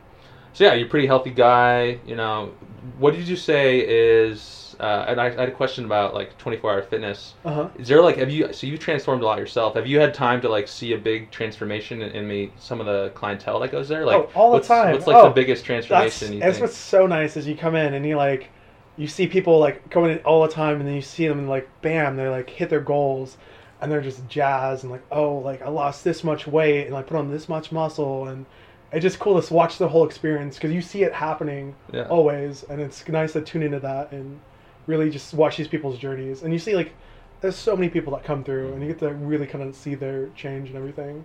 [0.52, 2.00] so yeah, you're a pretty healthy guy.
[2.04, 2.54] You know,
[2.98, 4.76] what did you say is?
[4.80, 7.34] Uh, and I, I had a question about like 24 hour fitness.
[7.44, 9.74] uh-huh Is there like have you so you transformed a lot yourself?
[9.74, 12.86] Have you had time to like see a big transformation in, in me some of
[12.86, 14.06] the clientele that goes there?
[14.06, 14.90] Like Oh, all the what's, time.
[14.90, 16.60] What's like Oh, the biggest that's transformation you that's think?
[16.60, 18.50] what's so nice is you come in and you like
[18.96, 21.48] you see people like going in all the time and then you see them and
[21.48, 23.36] like bam they like hit their goals
[23.80, 27.02] and they're just jazzed and like oh like I lost this much weight and I
[27.02, 28.46] put on this much muscle and
[28.92, 32.04] it's just cool to watch the whole experience because you see it happening Yeah.
[32.08, 34.40] always and it's nice to tune into that and
[34.86, 36.92] really just watch these people's journeys and you see like
[37.40, 39.94] there's so many people that come through and you get to really kind of see
[39.94, 41.24] their change and everything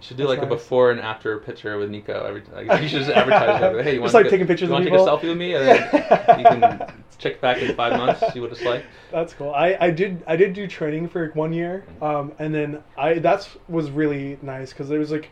[0.00, 2.24] should do That's like a before and after picture with Nico.
[2.24, 3.84] Every like, you should just advertise it.
[3.84, 5.54] Hey, you want like, to, taking pictures you want to take a selfie with me?
[5.54, 8.84] And then you can check back in five months, see what it's like.
[9.10, 9.52] That's cool.
[9.52, 13.48] I, I did I did do training for one year, um, and then I that's
[13.68, 15.30] was really nice because it was like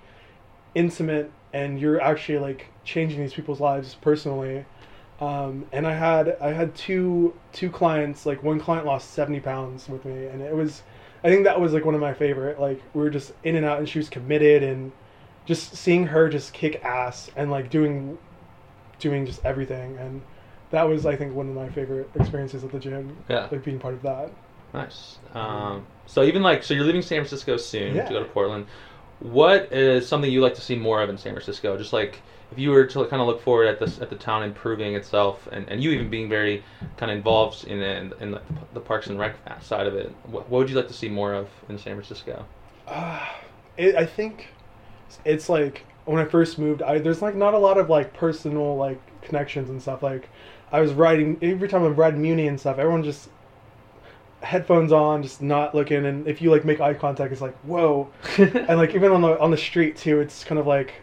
[0.75, 4.65] intimate and you're actually like changing these people's lives personally.
[5.21, 8.27] Um, and I had I had two two clients.
[8.27, 10.83] Like one client lost seventy pounds with me, and it was
[11.25, 12.61] I think that was like one of my favorite.
[12.61, 14.93] Like we were just in and out, and she was committed, and
[15.47, 18.19] just seeing her just kick ass and like doing
[18.99, 20.21] doing just everything, and
[20.71, 23.17] that was I think one of my favorite experiences at the gym.
[23.29, 23.49] Yeah.
[23.51, 24.31] like being part of that.
[24.73, 25.19] Nice.
[25.35, 28.07] Um, so even like, so you're leaving San Francisco soon Yeah.
[28.07, 28.67] to go to Portland.
[29.21, 31.77] What is something you like to see more of in San Francisco?
[31.79, 32.21] Just like
[32.53, 35.49] if you were to kind of look forward at this at the town improving itself,
[35.51, 36.63] and, and you even being very
[36.97, 38.43] kind of involved in in, in the,
[38.75, 41.35] the Parks and Rec side of it, what, what would you like to see more
[41.35, 42.45] of in San Francisco?
[42.87, 43.27] Uh,
[43.77, 44.49] it, I think
[45.25, 48.77] it's like when I first moved, I there's like not a lot of like personal
[48.77, 50.03] like connections and stuff.
[50.03, 50.29] Like
[50.71, 53.29] I was riding every time I'm riding Muni and stuff, everyone just
[54.45, 56.07] headphones on, just not looking.
[56.07, 58.11] And if you like make eye contact, it's like whoa.
[58.39, 60.95] and like even on the on the street too, it's kind of like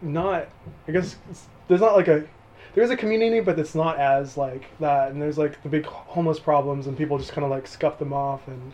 [0.00, 0.48] not.
[0.88, 2.26] I guess it's, there's not like a
[2.74, 5.10] there's a community, but it's not as like that.
[5.10, 8.12] And there's like the big homeless problems, and people just kind of like scuff them
[8.12, 8.72] off, and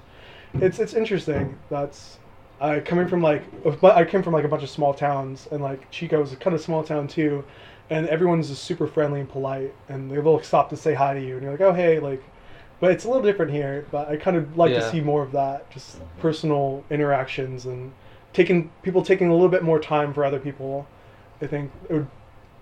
[0.63, 1.59] it's it's interesting.
[1.71, 2.19] That's
[2.61, 3.43] I coming from like
[3.81, 6.37] but I came from like a bunch of small towns, and like Chico was a
[6.37, 7.45] kind of small town too,
[7.91, 11.21] and everyone's just super friendly and polite, and they will stop to say hi to
[11.21, 12.23] you, and you're like, oh hey, like.
[12.81, 13.87] But it's a little different here.
[13.91, 14.81] But I kind of like Yeah.
[14.81, 17.93] to see more of that, just personal interactions and
[18.33, 20.87] taking people taking a little bit more time for other people.
[21.41, 22.07] I think it would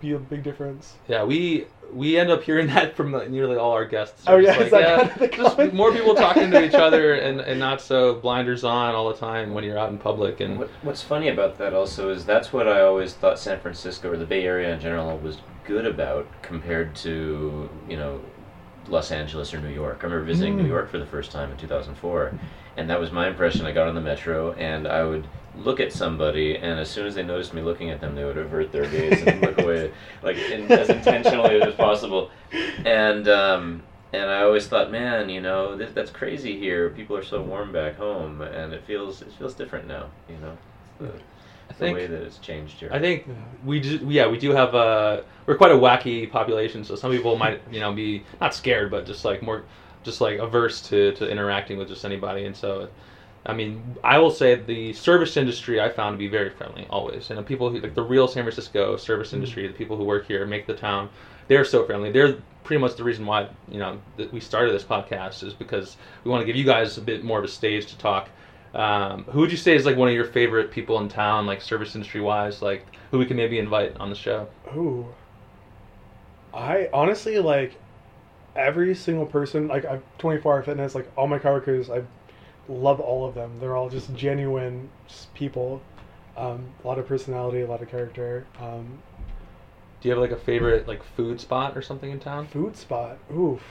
[0.00, 0.94] be a big difference.
[1.09, 4.24] Yeah, we we end up hearing that from nearly all our guests.
[4.27, 5.74] Oh, They're yeah, just is that yeah, kind of the just comment?
[5.74, 9.53] more people talking to each other and, and not so blinders on all the time
[9.55, 12.66] when you're out in public and What, what's funny about that also is that's what
[12.68, 16.94] I always thought San Francisco or the Bay Area in general was good about compared
[16.96, 18.20] to you know
[18.88, 19.98] Los Angeles or New York.
[20.00, 20.68] I remember visiting New Mm.
[20.68, 22.32] York for the first time in 2004,
[22.76, 23.64] and that was my impression.
[23.66, 27.14] I got on the metro and I would look at somebody, and as soon as
[27.14, 29.92] they noticed me looking at them, they would avert their gaze and look away,
[30.22, 32.30] like in, as intentionally as possible.
[32.84, 36.90] And um, and I always thought, man, you know, th- that's crazy here.
[36.90, 40.06] People are so warm back home, and it feels it feels different now.
[40.28, 41.10] You know,
[41.78, 42.90] the, I the think way that it's changed here.
[42.92, 43.26] I think
[43.64, 47.37] we do, yeah we do have a we're quite a wacky population so some people
[47.37, 49.64] might you know be not scared but just like more
[50.02, 52.88] just like averse to, to interacting with just anybody and so
[53.46, 57.30] I mean I will say the service industry I found to be very friendly always
[57.30, 59.34] and the people who like the real San Francisco service Mm.
[59.34, 61.08] industry the people who work here make the town
[61.48, 64.84] they're so friendly they're pretty much the reason why you know that we started this
[64.84, 67.87] podcast is because we want to give you guys a bit more of a stage
[67.87, 68.28] to talk
[68.74, 71.62] um, who would you say is like one of your favorite people in town, like
[71.62, 74.48] service industry wise, like who we can maybe invite on the show?
[74.76, 75.06] Ooh.
[76.52, 77.80] I honestly like
[78.56, 79.68] every single person.
[79.68, 80.94] Like I've 24 hour fitness.
[80.94, 82.02] Like all my coworkers, I
[82.68, 83.52] love all of them.
[83.60, 85.82] They're all just genuine just people.
[86.37, 88.44] Um, a lot of personality, a lot of character.
[88.60, 88.98] Um,
[90.00, 92.48] Do you have like a favorite like food spot or something in town?
[92.48, 93.18] food spot.
[93.32, 93.62] Oof.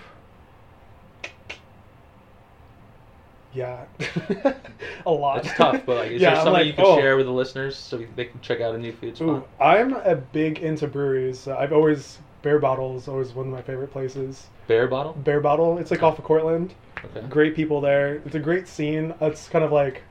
[3.53, 3.85] Yeah.
[5.05, 5.45] a lot.
[5.45, 6.97] It's tough, but like, is Yeah, there something like, you can oh.
[6.97, 9.27] share with the listeners so they can check out a new food spot?
[9.29, 11.47] Ooh, I'm a big into breweries.
[11.47, 14.47] I've always Barebottle is always one of my favorite places.
[14.67, 15.23] Barebottle.
[15.23, 15.77] Bear Bottle.
[15.77, 16.73] It's like off of Cortland.
[17.03, 17.25] Okay.
[17.27, 18.15] Great people there.
[18.25, 19.13] It's a great scene.
[19.21, 20.03] It's kind of like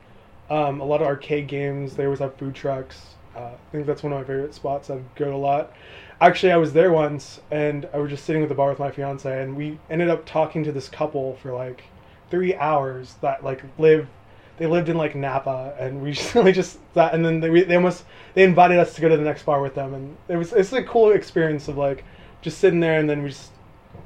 [0.51, 1.95] um, a lot of arcade games.
[1.95, 3.15] They always have food trucks.
[3.37, 4.91] Uh, I think that's one of my favorite spots.
[4.91, 5.73] I go a lot.
[6.21, 8.91] Actually, I was there once, and I was just sitting at the bar with my
[8.91, 11.85] fiance, and we ended up talking to this couple for like
[12.33, 14.09] three hours that like live.
[14.59, 17.63] They lived in like Napa, and we just really just that, and then they we-
[17.65, 20.37] they almost they invited us to go to the next bar with them, and it
[20.37, 22.05] was it's a cool experience of like
[22.41, 23.53] just sitting there, and then we just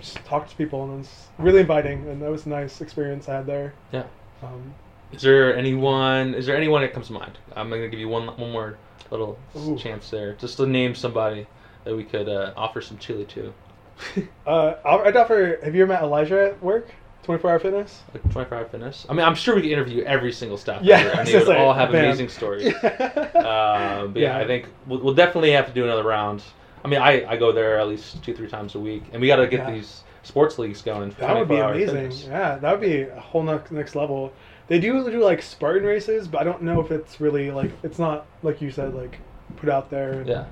[0.01, 3.37] just talked to people, and it's really inviting, and that was a nice experience I
[3.37, 3.73] had there.
[3.93, 4.05] Yeah.
[4.43, 4.75] Um,
[5.13, 6.35] Is there anyone?
[6.35, 7.39] Is there anyone that comes to mind?
[7.55, 8.77] I'm gonna give you one one more
[9.11, 9.79] little Ooh.
[9.79, 11.47] chance there, just to name somebody
[11.85, 13.53] that we could uh, offer some chili to.
[14.47, 15.59] uh, I'll- I'd offer.
[15.63, 16.89] Have you ever met Elijah at work?
[17.27, 18.03] Twenty Four Hour Fitness.
[18.15, 19.05] Like 24 hour fitness.
[19.09, 21.37] I mean, I'm sure we could interview every single staff Yeah, member, I and they
[21.37, 22.05] would gonna all have man.
[22.05, 22.73] amazing stories.
[22.83, 24.39] Um, but yeah, Yeah.
[24.39, 26.43] I think we'll, we'll definitely have to do another round.
[26.85, 29.27] I mean, I, I go there at least two three times a week, and we
[29.27, 29.73] got to get Yeah.
[29.75, 31.15] these sports leagues going.
[31.19, 31.95] That would be amazing.
[31.97, 32.25] fitness.
[32.27, 34.33] Yeah, that would be a whole next next level.
[34.69, 37.99] They do do like Spartan races, but I don't know if it's really like it's
[37.99, 39.19] not like you said like
[39.57, 40.21] put out there.
[40.21, 40.45] and Yeah,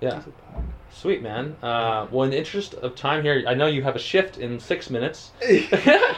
[0.00, 0.22] yeah,
[0.92, 1.56] sweet man.
[1.62, 4.58] Uh, well, in the interest of time here, I know you have a shift in
[4.60, 5.32] six minutes.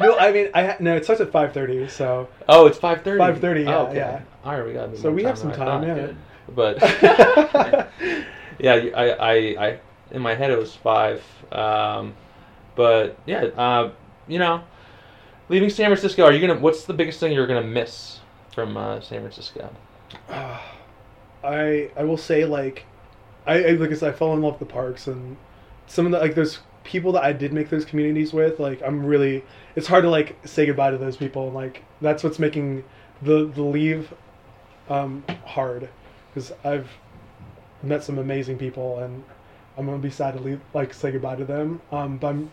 [0.00, 0.96] no, I mean I ha- no.
[0.96, 3.20] It starts at five thirty, so Oh, it's five thirty.
[3.20, 3.96] 5:30, yeah, oh, okay.
[3.96, 4.20] yeah.
[4.44, 4.96] All right, we got.
[4.96, 5.82] so we have some time.
[5.82, 5.94] Yeah.
[5.94, 6.16] Good.
[6.54, 6.80] But
[8.58, 9.34] yeah, I, I,
[9.68, 11.22] I, in my head it was five.
[11.52, 12.14] Um,
[12.74, 13.92] but yeah, uh,
[14.26, 14.62] you know,
[15.48, 16.58] leaving San Francisco, are you gonna?
[16.60, 18.20] What's the biggest thing you're gonna miss
[18.54, 19.70] from uh, San Francisco?
[21.42, 22.84] I I will say like
[23.46, 25.36] I, I like I said I fell in love with the parks and
[25.86, 29.04] some of the like those people that I did make those communities with, like I'm
[29.04, 29.44] really
[29.76, 31.50] it's hard to like say goodbye to those people.
[31.50, 32.84] Like that's what's making
[33.22, 34.12] the the leave
[34.88, 35.88] um, hard
[36.28, 36.88] because I've
[37.82, 39.24] met some amazing people and
[39.76, 41.80] I'm gonna be sad to leave like say goodbye to them.
[41.92, 42.50] Um, but I'm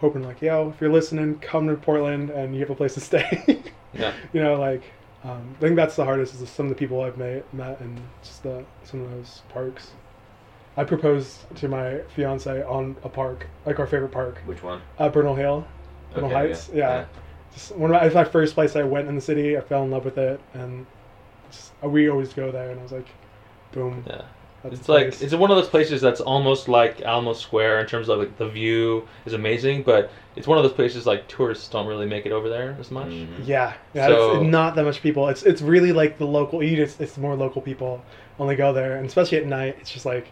[0.00, 3.00] hoping like yo, if you're listening, come to Portland and you have a place to
[3.10, 3.62] stay.
[3.92, 4.12] Yeah.
[4.32, 4.82] you know like.
[5.24, 8.00] Um, I think that's the hardest is some of the people I've met, met and
[8.24, 9.92] just the, some of those parks.
[10.76, 14.80] I proposed to my fiance on a park, like our favorite park, Which one?
[14.98, 15.66] uh, Bernal Hill,
[16.14, 16.70] Bernal Okay, Heights.
[16.72, 17.04] Yeah,
[17.52, 19.56] Just one of my, it's my first place I went in the city.
[19.56, 20.86] I fell in love with it, and
[21.50, 22.70] just, uh, we always go there.
[22.70, 23.08] And I was like,
[23.72, 24.04] boom.
[24.06, 24.22] Yeah.
[24.64, 25.22] It's like place.
[25.22, 28.48] it's one of those places that's almost like Alamo Square in terms of like the
[28.48, 32.32] view is amazing, but it's one of those places like tourists don't really make it
[32.32, 33.08] over there as much.
[33.08, 33.44] Mhm.
[33.44, 34.06] yeah, yeah.
[34.06, 35.26] So- it's not that much people.
[35.28, 36.62] It's it's really like the local.
[36.62, 38.04] You just it's more local people
[38.38, 40.30] only go there, and especially at night, it's just like.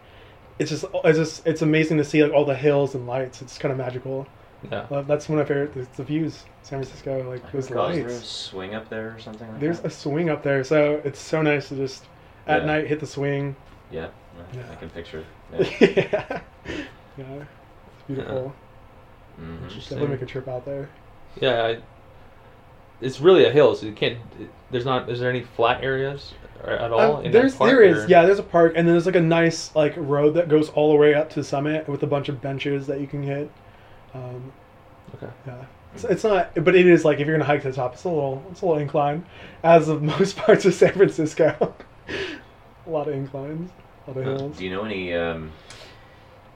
[0.61, 3.41] It's just, it's just, it's amazing to see like all the hills and lights.
[3.41, 4.27] It's kind of magical.
[4.69, 4.85] Yeah.
[4.89, 5.73] Well, That's one of my favorite.
[5.73, 8.27] The, the views, San Francisco, like I those forgot, Is there a lights.
[8.27, 9.87] swing up there or something like There's that?
[9.87, 12.05] a swing up there, so it's so nice to just
[12.45, 12.65] at Yeah.
[12.67, 13.55] night hit the swing.
[13.89, 14.09] Yeah,
[14.53, 14.61] Yeah.
[14.71, 15.25] I can picture it.
[15.81, 15.97] Yeah.
[15.97, 16.41] yeah,
[17.17, 18.53] yeah, it's beautiful.
[19.41, 19.67] Mhm.
[19.89, 20.89] Definitely make a trip out there.
[21.41, 21.77] Yeah, I,
[23.01, 24.17] it's really a hill, so you can't.
[24.39, 25.09] It, there's not.
[25.09, 26.33] Is there any flat areas
[26.65, 27.17] at all?
[27.17, 29.07] Um, in there's that park, there is or- yeah there's a park and then there's
[29.07, 32.03] like a nice like road that goes all the way up to the summit with
[32.03, 33.51] a bunch of benches that you can hit.
[34.13, 34.51] Um,
[35.15, 35.27] Okay.
[35.47, 37.93] yeah, it's, it's not but it is like if you're gonna hike to the top
[37.95, 39.25] it's a little it's a little incline,
[39.63, 41.73] as of most parts of San Francisco.
[42.85, 43.71] a lot of inclines,
[44.07, 44.57] a lot of Uh, hills.
[44.57, 45.13] Do you know any?
[45.15, 45.51] Um,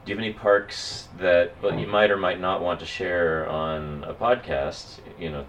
[0.05, 3.49] do you have any parks that well you might or might not want to share
[3.49, 4.99] on a podcast?
[5.19, 5.45] You know,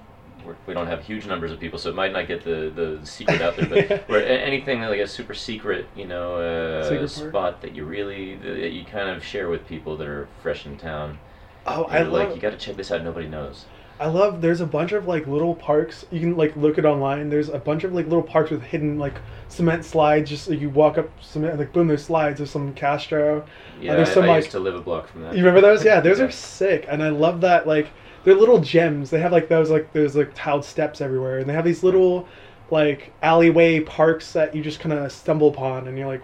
[0.47, 3.05] we're, we don't have huge numbers of people, so it might not get the, the
[3.07, 3.67] secret out there.
[3.67, 8.37] But where, anything like a super secret, you know, uh, Secret spot that you really
[8.37, 11.19] that you kind of share with people that are fresh in town.
[11.67, 13.03] Oh, I like love you got to check this out.
[13.03, 13.67] Nobody knows.
[13.99, 17.31] I love there's a bunch of like little parks you can like look it online.
[17.31, 19.15] There's a bunch of like little parks with hidden like
[19.49, 20.29] cement slides.
[20.29, 22.39] Just like, you walk up cement like boom, there's slides.
[22.39, 23.47] There's some Castro.
[23.81, 25.33] Yeah, there's I, some, I like- used to live a block from that.
[25.35, 25.83] You remember those?
[25.85, 26.27] Yeah, those Yeah.
[26.27, 27.67] are sick, and I love that.
[27.67, 27.89] Like
[28.27, 29.11] they're little gems.
[29.11, 32.27] They have like those like there's like tiled steps everywhere, and they have these little
[32.73, 36.23] like alleyway parks that you just kind of stumble upon, and you're like,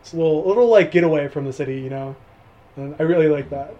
[0.00, 2.16] it's a little little like getaway from the city, you know.
[2.76, 3.76] And I really like that.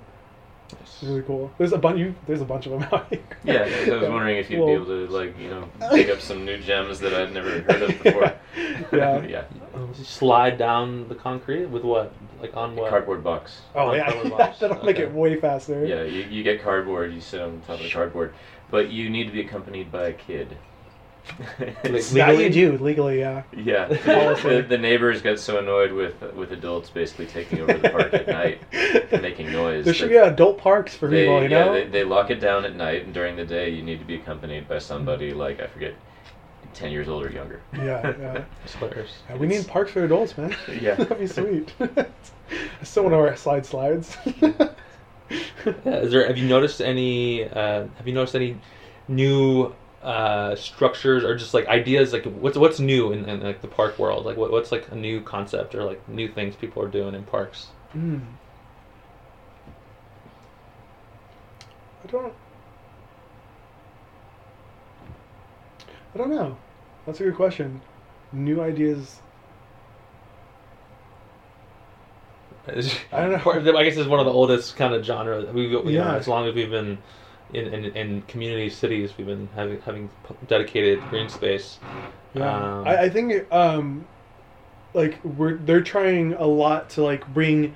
[0.83, 1.51] It's really cool.
[1.59, 1.99] There's a bunch.
[1.99, 3.23] You, there's a bunch of them out here.
[3.45, 6.45] Yeah, I was wondering if you'd be able to like you know pick up some
[6.45, 8.35] new gems that I'd never heard of before.
[8.93, 9.23] Yeah.
[9.27, 9.45] yeah.
[9.75, 12.13] You um, slide down the concrete with what?
[12.41, 12.91] Like on what?
[12.91, 13.63] Cardboard box.
[13.75, 14.59] Oh On yeah, cardboard box?
[14.61, 15.85] that'll make it way faster.
[15.85, 17.13] Yeah, you, you get cardboard.
[17.13, 18.35] You sit on top of the cardboard,
[18.71, 20.57] but you need to be accompanied by a kid.
[21.85, 23.43] It's- That you do legally, yeah.
[23.57, 24.49] yeah, Policy.
[24.49, 28.27] the, the neighbors get so annoyed with with adults basically taking over the park at
[28.29, 29.85] night and making noise.
[29.85, 31.73] There should that be adult parks for they, people, you yeah, know.
[31.73, 34.17] they, they lock it down at night, and during the day you need to be
[34.17, 35.95] accompanied by somebody like I forget,
[36.75, 37.61] ten years old or younger.
[37.75, 38.45] Yeah, yeah.
[38.65, 38.77] It's.
[39.29, 40.55] Yeah, we need parks for adults, man.
[40.81, 40.95] Yeah.
[40.97, 41.73] That'd be sweet.
[41.81, 42.05] I
[42.83, 44.17] still want to wear slide slides.
[45.31, 46.27] Yeah, is there?
[46.27, 47.45] Have you noticed any?
[47.45, 48.59] Uh, have you noticed any
[49.09, 52.13] new uh, structures or just like ideas?
[52.13, 54.27] Like what's what's new in, in like the park world?
[54.27, 57.25] Like what, what's like a new concept or like new things people are doing in
[57.25, 57.69] parks?
[57.97, 58.21] Mm.
[62.05, 62.35] I don't.
[66.15, 66.57] I don't know.
[67.07, 67.81] That's a good question.
[68.33, 69.21] New ideas.
[73.13, 73.77] I don't know.
[73.77, 75.45] I guess it's one of the oldest kind of genre.
[75.53, 76.15] We you know, Yeah.
[76.17, 76.99] as long as we've been
[77.55, 80.11] in, in, in community cities, we've been having having
[80.47, 81.79] dedicated green space.
[82.35, 84.07] Yeah, Um, I, I think um,
[84.95, 87.75] like we're they're trying a lot to like bring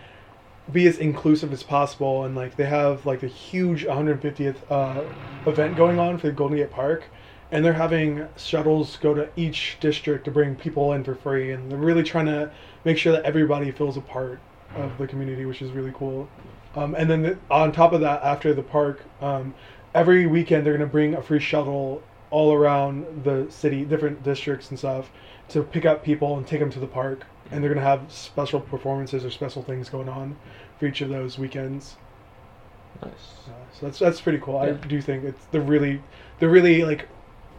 [0.71, 5.05] be as inclusive as possible, and like they have like a huge 150th uh,
[5.47, 7.05] event going on for the Golden Gate Park,
[7.51, 11.71] and they're having shuttles go to each district to bring people in for free, and
[11.71, 12.53] they're really trying to
[12.85, 14.41] make sure that everybody feels a part
[14.75, 16.29] of the community, which is really cool.
[16.75, 19.55] Um, and then the, on top of that, after the park, um,
[19.95, 24.71] every weekend they're going to bring a free shuttle all around the city, different districts
[24.71, 25.11] and stuff,
[25.49, 27.27] to pick up people and take them to the park.
[27.51, 30.37] And they're going to have special performances or special things going on
[30.79, 31.97] for each of those weekends.
[33.03, 33.49] Nice.
[33.49, 34.57] Uh, so that's that's pretty cool.
[34.57, 36.03] I do think it's they're really
[36.39, 37.09] they're really like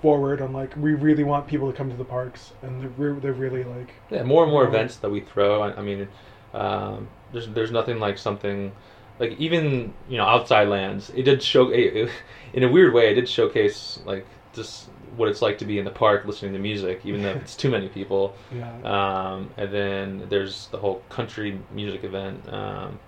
[0.01, 3.19] forward on like we really want people to come to the parks and they're re-
[3.19, 5.61] they're really like Yeah, more and more Um, events that we throw.
[5.61, 6.07] I, I mean,
[6.53, 8.71] um, there's there's nothing like something
[9.19, 11.11] like even you know outside lands.
[11.15, 12.09] It did show it,
[12.53, 13.11] in a weird way.
[13.11, 16.59] It did showcase like just what it's like to be in the park listening to
[16.59, 18.35] music, even though it's too many people.
[18.55, 22.41] yeah Um, and then there's the whole country music event.
[22.51, 22.99] Um,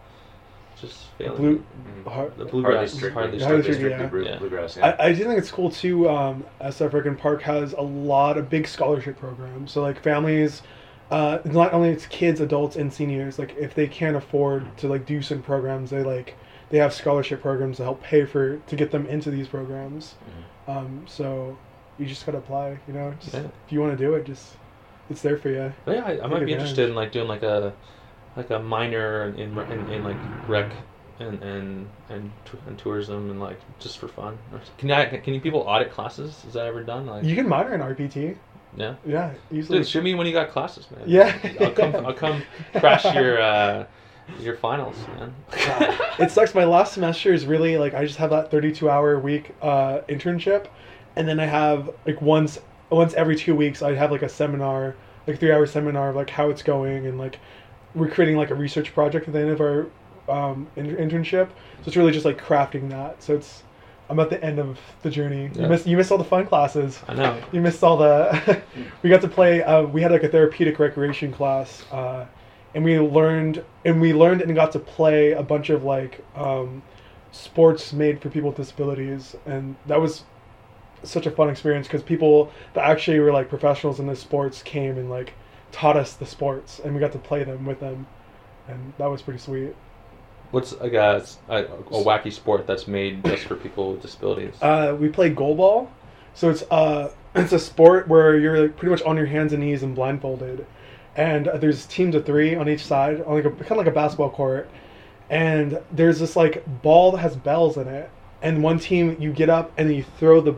[0.79, 1.37] just failing.
[1.37, 1.63] Blue-
[2.05, 2.11] Mhm.
[2.11, 2.91] Har- the Hardly bluegrass.
[2.93, 3.83] strictly, Hardly Hardly strictly.
[3.89, 4.37] strictly, strictly yeah.
[4.39, 4.77] blue- bluegrass.
[4.77, 4.95] Yeah.
[4.99, 6.09] I, I do think it's cool too.
[6.09, 9.71] Um, SF Rec and Park has a lot of big scholarship programs.
[9.71, 10.63] So like families,
[11.11, 13.37] uh, not only it's kids, adults, and seniors.
[13.37, 16.35] Like if they can't afford to like do some programs, they like
[16.69, 20.15] they have scholarship programs to help pay for to get them into these programs.
[20.67, 20.77] Mhm.
[20.77, 21.57] Um, so
[21.99, 22.79] you just gotta apply.
[22.87, 23.41] You know, just, Yeah.
[23.65, 24.55] if you want to do it, just
[25.09, 25.73] it's there for you.
[25.85, 26.51] But yeah, I, I might be advantage.
[26.53, 27.73] interested in like doing like a
[28.37, 30.71] like a minor in in, in, in like rec
[31.19, 34.37] and and and, t- and tourism and like just for fun.
[34.77, 36.41] Can I can you people audit classes?
[36.47, 37.05] Is that ever done?
[37.07, 38.37] Like You can minor in RPT.
[38.75, 38.95] Yeah.
[39.05, 39.79] Yeah, easily.
[39.79, 41.03] Dude, show me when you got classes, man.
[41.05, 41.37] Yeah.
[41.59, 41.95] I'll come.
[42.05, 42.43] I'll come
[42.75, 43.85] crash your uh,
[44.39, 45.33] your finals, man.
[46.19, 46.55] it sucks.
[46.55, 50.67] My last semester is really like I just have that 32 hour week uh, internship,
[51.15, 52.59] and then I have like once
[52.89, 54.95] once every two weeks I have like a seminar,
[55.27, 57.39] like three hour seminar of like how it's going and like
[57.95, 59.87] we're creating like a research project at the end of our
[60.29, 61.49] um, in- internship.
[61.49, 63.21] So it's really just like crafting that.
[63.21, 63.63] So it's
[64.11, 65.49] I'm at the end of the journey.
[65.53, 65.63] Yeah.
[65.63, 66.99] You missed you missed all the fun classes.
[67.07, 67.41] I know.
[67.53, 68.61] You missed all the.
[69.03, 69.63] we got to play.
[69.63, 72.25] Uh, we had like a therapeutic recreation class, uh,
[72.75, 76.83] and we learned and we learned and got to play a bunch of like um,
[77.31, 80.25] sports made for people with disabilities, and that was
[81.03, 84.97] such a fun experience because people that actually were like professionals in the sports came
[84.97, 85.33] and like
[85.71, 88.07] taught us the sports, and we got to play them with them,
[88.67, 89.73] and that was pretty sweet.
[90.51, 90.85] What's a,
[91.49, 91.63] a, a
[92.03, 94.53] wacky sport that's made just for people with disabilities?
[94.61, 95.87] Uh, we play goalball,
[96.33, 99.63] so it's uh, it's a sport where you're like pretty much on your hands and
[99.63, 100.65] knees and blindfolded,
[101.15, 103.91] and there's teams of three on each side, on like a kind of like a
[103.91, 104.69] basketball court,
[105.29, 108.09] and there's this like ball that has bells in it,
[108.41, 110.55] and one team you get up and you throw the,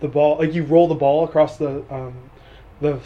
[0.00, 2.14] the ball like you roll the ball across the um,
[2.80, 3.00] the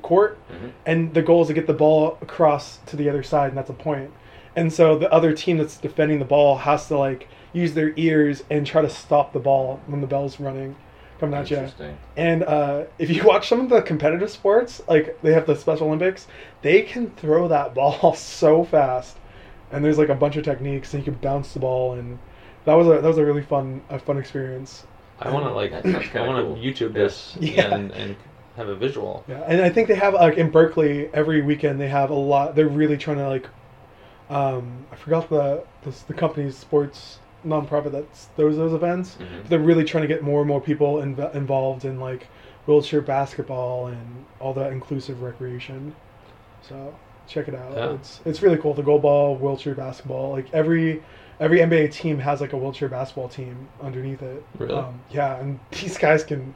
[0.00, 0.72] court, Mhm.
[0.86, 3.70] and the goal is to get the ball across to the other side, and that's
[3.70, 4.10] a point.
[4.56, 8.42] And so the other team that's defending the ball has to like use their ears
[8.50, 10.74] and try to stop the ball when the bell's running,
[11.20, 11.58] coming at you.
[11.58, 11.98] Interesting.
[12.16, 15.86] And uh, if you watch some of the competitive sports, like they have the Special
[15.86, 16.26] Olympics,
[16.62, 19.18] they can throw that ball so fast,
[19.70, 22.18] and there's like a bunch of techniques, and you can bounce the ball, and
[22.64, 24.86] that was a that was a really fun a fun experience.
[25.20, 26.56] I want to like I want to cool.
[26.56, 27.74] YouTube this Yeah.
[27.74, 28.16] and and
[28.56, 29.24] have a visual.
[29.28, 32.54] Yeah, and I think they have like in Berkeley every weekend they have a lot.
[32.54, 33.46] They're really trying to like,
[34.30, 39.16] um, I forgot the the, the company's sports nonprofit that's those those events.
[39.20, 39.48] Mhm.
[39.48, 42.26] They're really trying to get more and more people inv- involved in like
[42.66, 45.94] wheelchair basketball and all that inclusive recreation.
[46.62, 46.94] So
[47.28, 47.72] check it out.
[47.76, 47.92] Yeah.
[47.92, 48.74] It's it's really cool.
[48.74, 51.02] The goal ball, wheelchair basketball, like every
[51.38, 54.42] every NBA team has like a wheelchair basketball team underneath it.
[54.58, 54.74] Really?
[54.74, 56.54] Um, yeah, and these guys can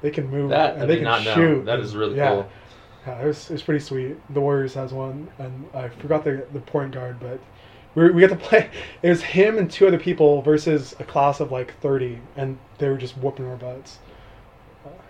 [0.00, 1.34] they can move That I and they can not know.
[1.34, 1.64] shoot.
[1.66, 2.28] That is really yeah.
[2.30, 2.48] cool.
[3.06, 4.16] Yeah, it was, it was pretty sweet.
[4.32, 7.40] The Warriors has one, and I forgot the the point guard, but
[7.94, 8.70] we we got to play.
[9.02, 12.88] It was him and two other people versus a class of like thirty, and they
[12.88, 13.98] were just whooping our butts.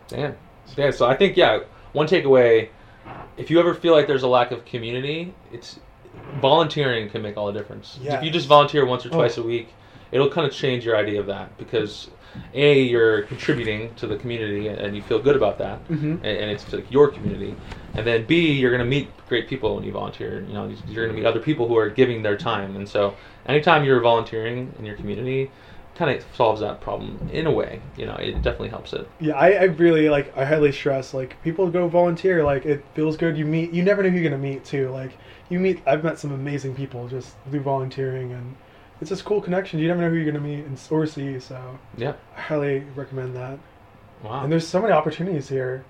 [0.09, 0.37] Damn.
[0.77, 0.91] Yeah.
[0.91, 1.61] So I think yeah.
[1.93, 2.71] One takeaway:
[3.37, 5.79] if you ever feel like there's a lack of community, it's
[6.41, 7.99] volunteering can make all the difference.
[8.03, 9.17] If you just volunteer once or Oh.
[9.17, 9.69] twice a week,
[10.11, 12.11] it'll kind of change your idea of that because
[12.55, 16.15] a you're contributing to the community and you feel good about that, Mhm.
[16.23, 17.55] and, and it's like your community.
[17.95, 20.45] And then B, you're gonna meet great people when you volunteer.
[20.49, 23.15] You know, you're gonna meet other people who are giving their time, and so
[23.47, 25.51] anytime you're volunteering in your community,
[25.95, 27.81] kind of solves that problem in a way.
[27.99, 29.07] You know, it definitely helps it.
[29.21, 30.35] Yeah, I, I really like.
[30.37, 32.43] I highly stress like people go volunteer.
[32.45, 33.37] Like it feels good.
[33.37, 33.73] You meet.
[33.73, 34.89] You never know who you're gonna meet too.
[34.89, 35.13] Like
[35.51, 35.83] you meet.
[35.87, 38.55] I've met some amazing people just through volunteering, and
[39.03, 39.81] it's just cool connection.
[39.81, 41.41] You never know who you're gonna meet and or see.
[41.41, 41.61] So
[41.97, 42.15] Yeah.
[42.37, 43.59] I highly recommend that.
[44.23, 44.45] Wow.
[44.45, 45.85] And there's so many opportunities here.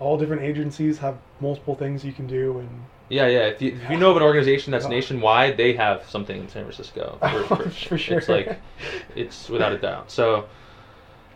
[0.00, 2.68] All different agencies have multiple things you can do, and
[3.08, 3.46] Yeah, yeah.
[3.46, 6.64] If you, if you know of an organization that's nationwide, they have something in San
[6.64, 7.18] Francisco.
[7.48, 8.18] For, For sure.
[8.18, 8.60] It's like,
[9.16, 10.10] it's without a doubt.
[10.10, 10.44] So,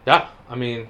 [0.07, 0.87] yeah, I mean,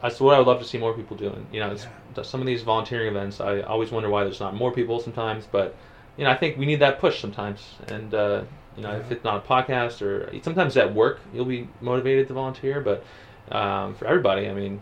[0.00, 1.44] that's what I would love to see more people doing.
[1.52, 1.86] You know, it's,
[2.16, 2.22] Yeah.
[2.22, 5.74] some of these volunteering events, I always wonder why there's not more people sometimes, but,
[6.16, 7.74] you know, I think we need that push sometimes.
[7.88, 8.42] And, uh,
[8.76, 12.34] you know, if it's not a podcast or sometimes at work, you'll be motivated to
[12.34, 13.04] volunteer, but
[13.54, 14.80] um, for everybody, I mean,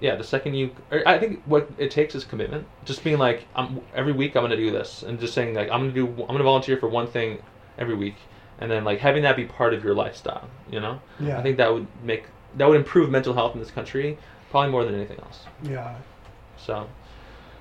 [0.00, 0.70] yeah, the second you,
[1.06, 2.66] I think what it takes is commitment.
[2.84, 5.80] Just being like, I'm every week I'm gonna do this, and just saying like I'm
[5.80, 7.42] gonna do, I'm gonna volunteer for one thing
[7.78, 8.16] every week,
[8.60, 10.48] and then like having that be part of your lifestyle.
[10.70, 13.70] You know, yeah, I think that would make that would improve mental health in this
[13.70, 14.18] country
[14.50, 15.44] probably more than anything else.
[15.62, 15.96] yeah.
[16.56, 16.88] So,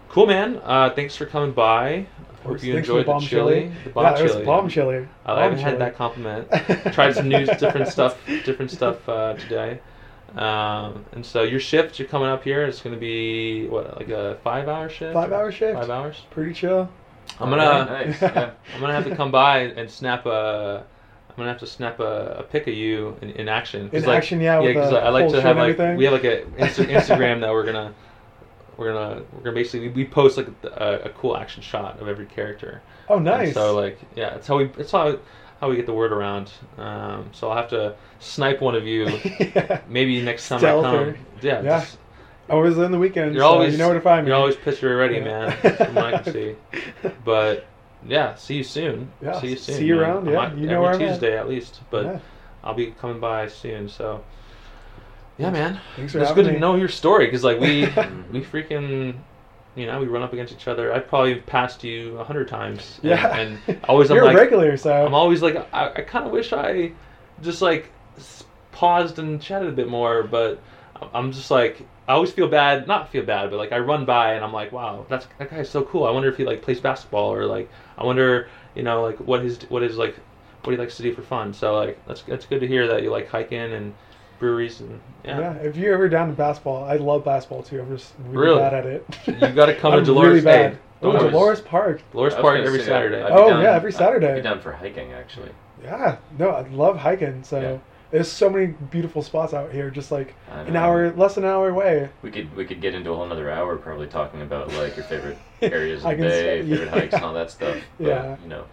[0.09, 0.59] cool, man.
[0.63, 2.05] Uh, thanks for coming by.
[2.43, 3.53] Hope you Thanks enjoyed the the bomb chili.
[3.61, 3.71] chili.
[3.85, 4.45] The bomb yeah, it was chili.
[4.45, 5.07] bomb chili.
[5.25, 6.47] I Bomb haven't had that compliment.
[6.93, 9.79] Tried some new, different stuff, different stuff uh, today.
[10.35, 12.63] Um, and so your shift, you're coming up here.
[12.65, 15.13] It's going to be what, like a five-hour shift?
[15.13, 15.79] Five-hour shift.
[15.79, 16.21] Five hours.
[16.29, 16.87] Pretty chill.
[17.39, 18.21] I'm gonna, Alright, nice.
[18.21, 18.51] Yeah.
[18.75, 20.85] I'm gonna have to come by and snap a,
[21.29, 23.89] I'm gonna have to snap a, a pic of you in, in action.
[23.89, 25.97] 'Cause, In action, yeah, with because the I like to have like everything.
[25.97, 27.95] we have like an Insta- Instagram that we're gonna
[28.78, 32.26] we're gonna we're gonna basically we post like a, a cool action shot of every
[32.26, 32.82] character.
[33.09, 33.53] Oh, And nice.
[33.53, 35.17] so like yeah, it's how we it's how
[35.61, 36.51] how we get the word around.
[36.78, 39.05] Um, so I'll have to snipe one of you.
[39.39, 39.82] yeah.
[39.88, 41.15] Maybe next time I come.
[41.41, 41.80] yeah, yeah.
[41.80, 41.97] just-
[42.47, 43.34] Always in the weekend.
[43.34, 44.30] you're so always you know where to find me.
[44.30, 45.23] You're always picture ready, Yeah.
[45.63, 45.78] man.
[45.78, 46.55] From I can see.
[47.26, 47.65] But
[48.07, 49.11] yeah, see you soon.
[49.19, 49.76] Yeah, see you soon.
[49.78, 50.03] see you man.
[50.03, 50.34] around, yeah.
[50.36, 51.07] might- You know every where I'm at.
[51.13, 52.21] Tuesday at least, but.
[52.63, 53.88] I'll be coming by soon.
[53.88, 54.23] So
[55.38, 56.55] yeah, man, Thanks for it's having good me.
[56.55, 57.81] to know your story because like we
[58.31, 59.15] we freaking.
[59.77, 60.93] You know, we run up against each other.
[60.93, 62.97] I've probably passed you a hundred times.
[63.03, 63.36] And, Yeah.
[63.38, 63.59] and
[63.89, 65.05] always I'm You're like, a regular, so.
[65.05, 66.93] I'm always like, I, I kind of wish I
[67.41, 67.91] just like
[68.71, 70.61] paused and chatted a bit more, but
[71.13, 74.36] I'm just like, I always feel bad, not feel bad, but like I run by
[74.36, 76.05] and I'm like, wow, that's that guy's so cool.
[76.05, 79.43] I wonder if he like plays basketball or like, I wonder, you know, like what
[79.43, 80.15] his what is like,
[80.63, 81.53] what he likes to do for fun.
[81.53, 83.93] So like, that's that's good to hear that you like hiking and
[84.39, 85.39] breweries and yeah.
[85.39, 85.53] yeah.
[85.55, 87.79] if you're ever down to basketball, I love basketball too.
[87.81, 88.59] I'm just really, Really?
[88.59, 89.05] bad at it.
[89.27, 90.29] You got to come to I'm Dolores.
[90.29, 90.71] Really bad.
[90.73, 91.31] Hey, oh, Dolores.
[91.31, 92.01] Dolores Park.
[92.11, 93.21] Dolores Park every say, Saturday.
[93.21, 94.31] I'd be Oh, down- yeah, every Saturday.
[94.31, 95.49] I'd be down for hiking actually.
[95.83, 97.43] Yeah, no, I love hiking.
[97.43, 97.77] So Yeah.
[98.11, 101.69] there's so many beautiful spots out here, just like an hour, less than an hour
[101.69, 102.09] away.
[102.21, 105.05] We could we could get into a whole another hour probably talking about like your
[105.05, 106.91] favorite areas of the bay, say- favorite yeah.
[106.91, 107.77] hikes, and all that stuff.
[107.97, 108.36] But, Yeah.
[108.43, 108.65] You know,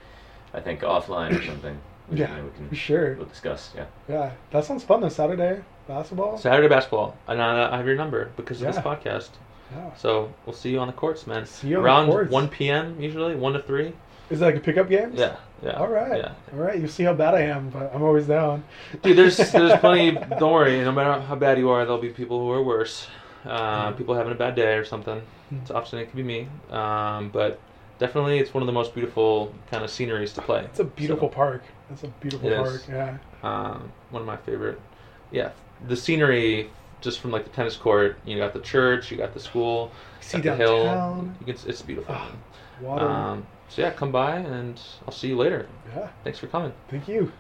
[0.55, 1.79] I think offline or something.
[2.13, 3.15] We, Yeah, we can sure.
[3.15, 3.71] we'll discuss.
[3.77, 3.87] Yeah.
[4.09, 5.01] Yeah, that sounds fun.
[5.01, 5.09] though.
[5.09, 6.39] Saturday basketball.
[6.39, 9.31] Saturday basketball, and I, I have your number because of this podcast.
[9.75, 9.95] Yeah.
[9.97, 11.47] So we'll see you on the courts, man.
[11.47, 12.31] See you on the Around courts.
[12.31, 13.01] 1 p.m.
[13.01, 13.93] usually, 1 to 3.
[14.31, 15.13] Is it like a pickup game?
[15.15, 15.73] Yeah, yeah.
[15.73, 16.17] All right.
[16.19, 16.33] Yeah.
[16.53, 16.79] All right.
[16.79, 18.65] You see how bad I am, but I'm always down.
[19.03, 20.13] Dude, there's there's plenty.
[20.39, 20.81] Don't worry.
[20.83, 23.09] No matter how bad you are, there'll be people who are worse.
[23.45, 23.97] Uh, Mm.
[23.99, 25.21] people having a bad day or something.
[25.53, 25.63] Mm.
[25.63, 26.49] It's often it could be me.
[26.71, 27.59] Um, but
[28.03, 30.65] definitely, it's one of the most beautiful kind of sceneries to play.
[30.65, 31.63] It's a beautiful So, park.
[31.91, 32.75] It's a beautiful It park.
[32.75, 32.89] is.
[32.89, 33.19] Yeah.
[33.43, 34.81] um, one of my favorite.
[35.31, 35.51] Yeah,
[35.89, 38.19] the scenery just from like the tennis court.
[38.25, 39.11] You got the church.
[39.11, 39.91] You got the school.
[40.21, 41.29] See got the hill.
[41.41, 42.15] You can, it's beautiful.
[42.15, 42.31] Ah,
[42.81, 43.07] Water.
[43.07, 45.67] Um, so yeah, come by and I'll see you later.
[45.97, 46.09] yeah.
[46.25, 46.73] Thanks for coming.
[46.89, 47.29] Thank you.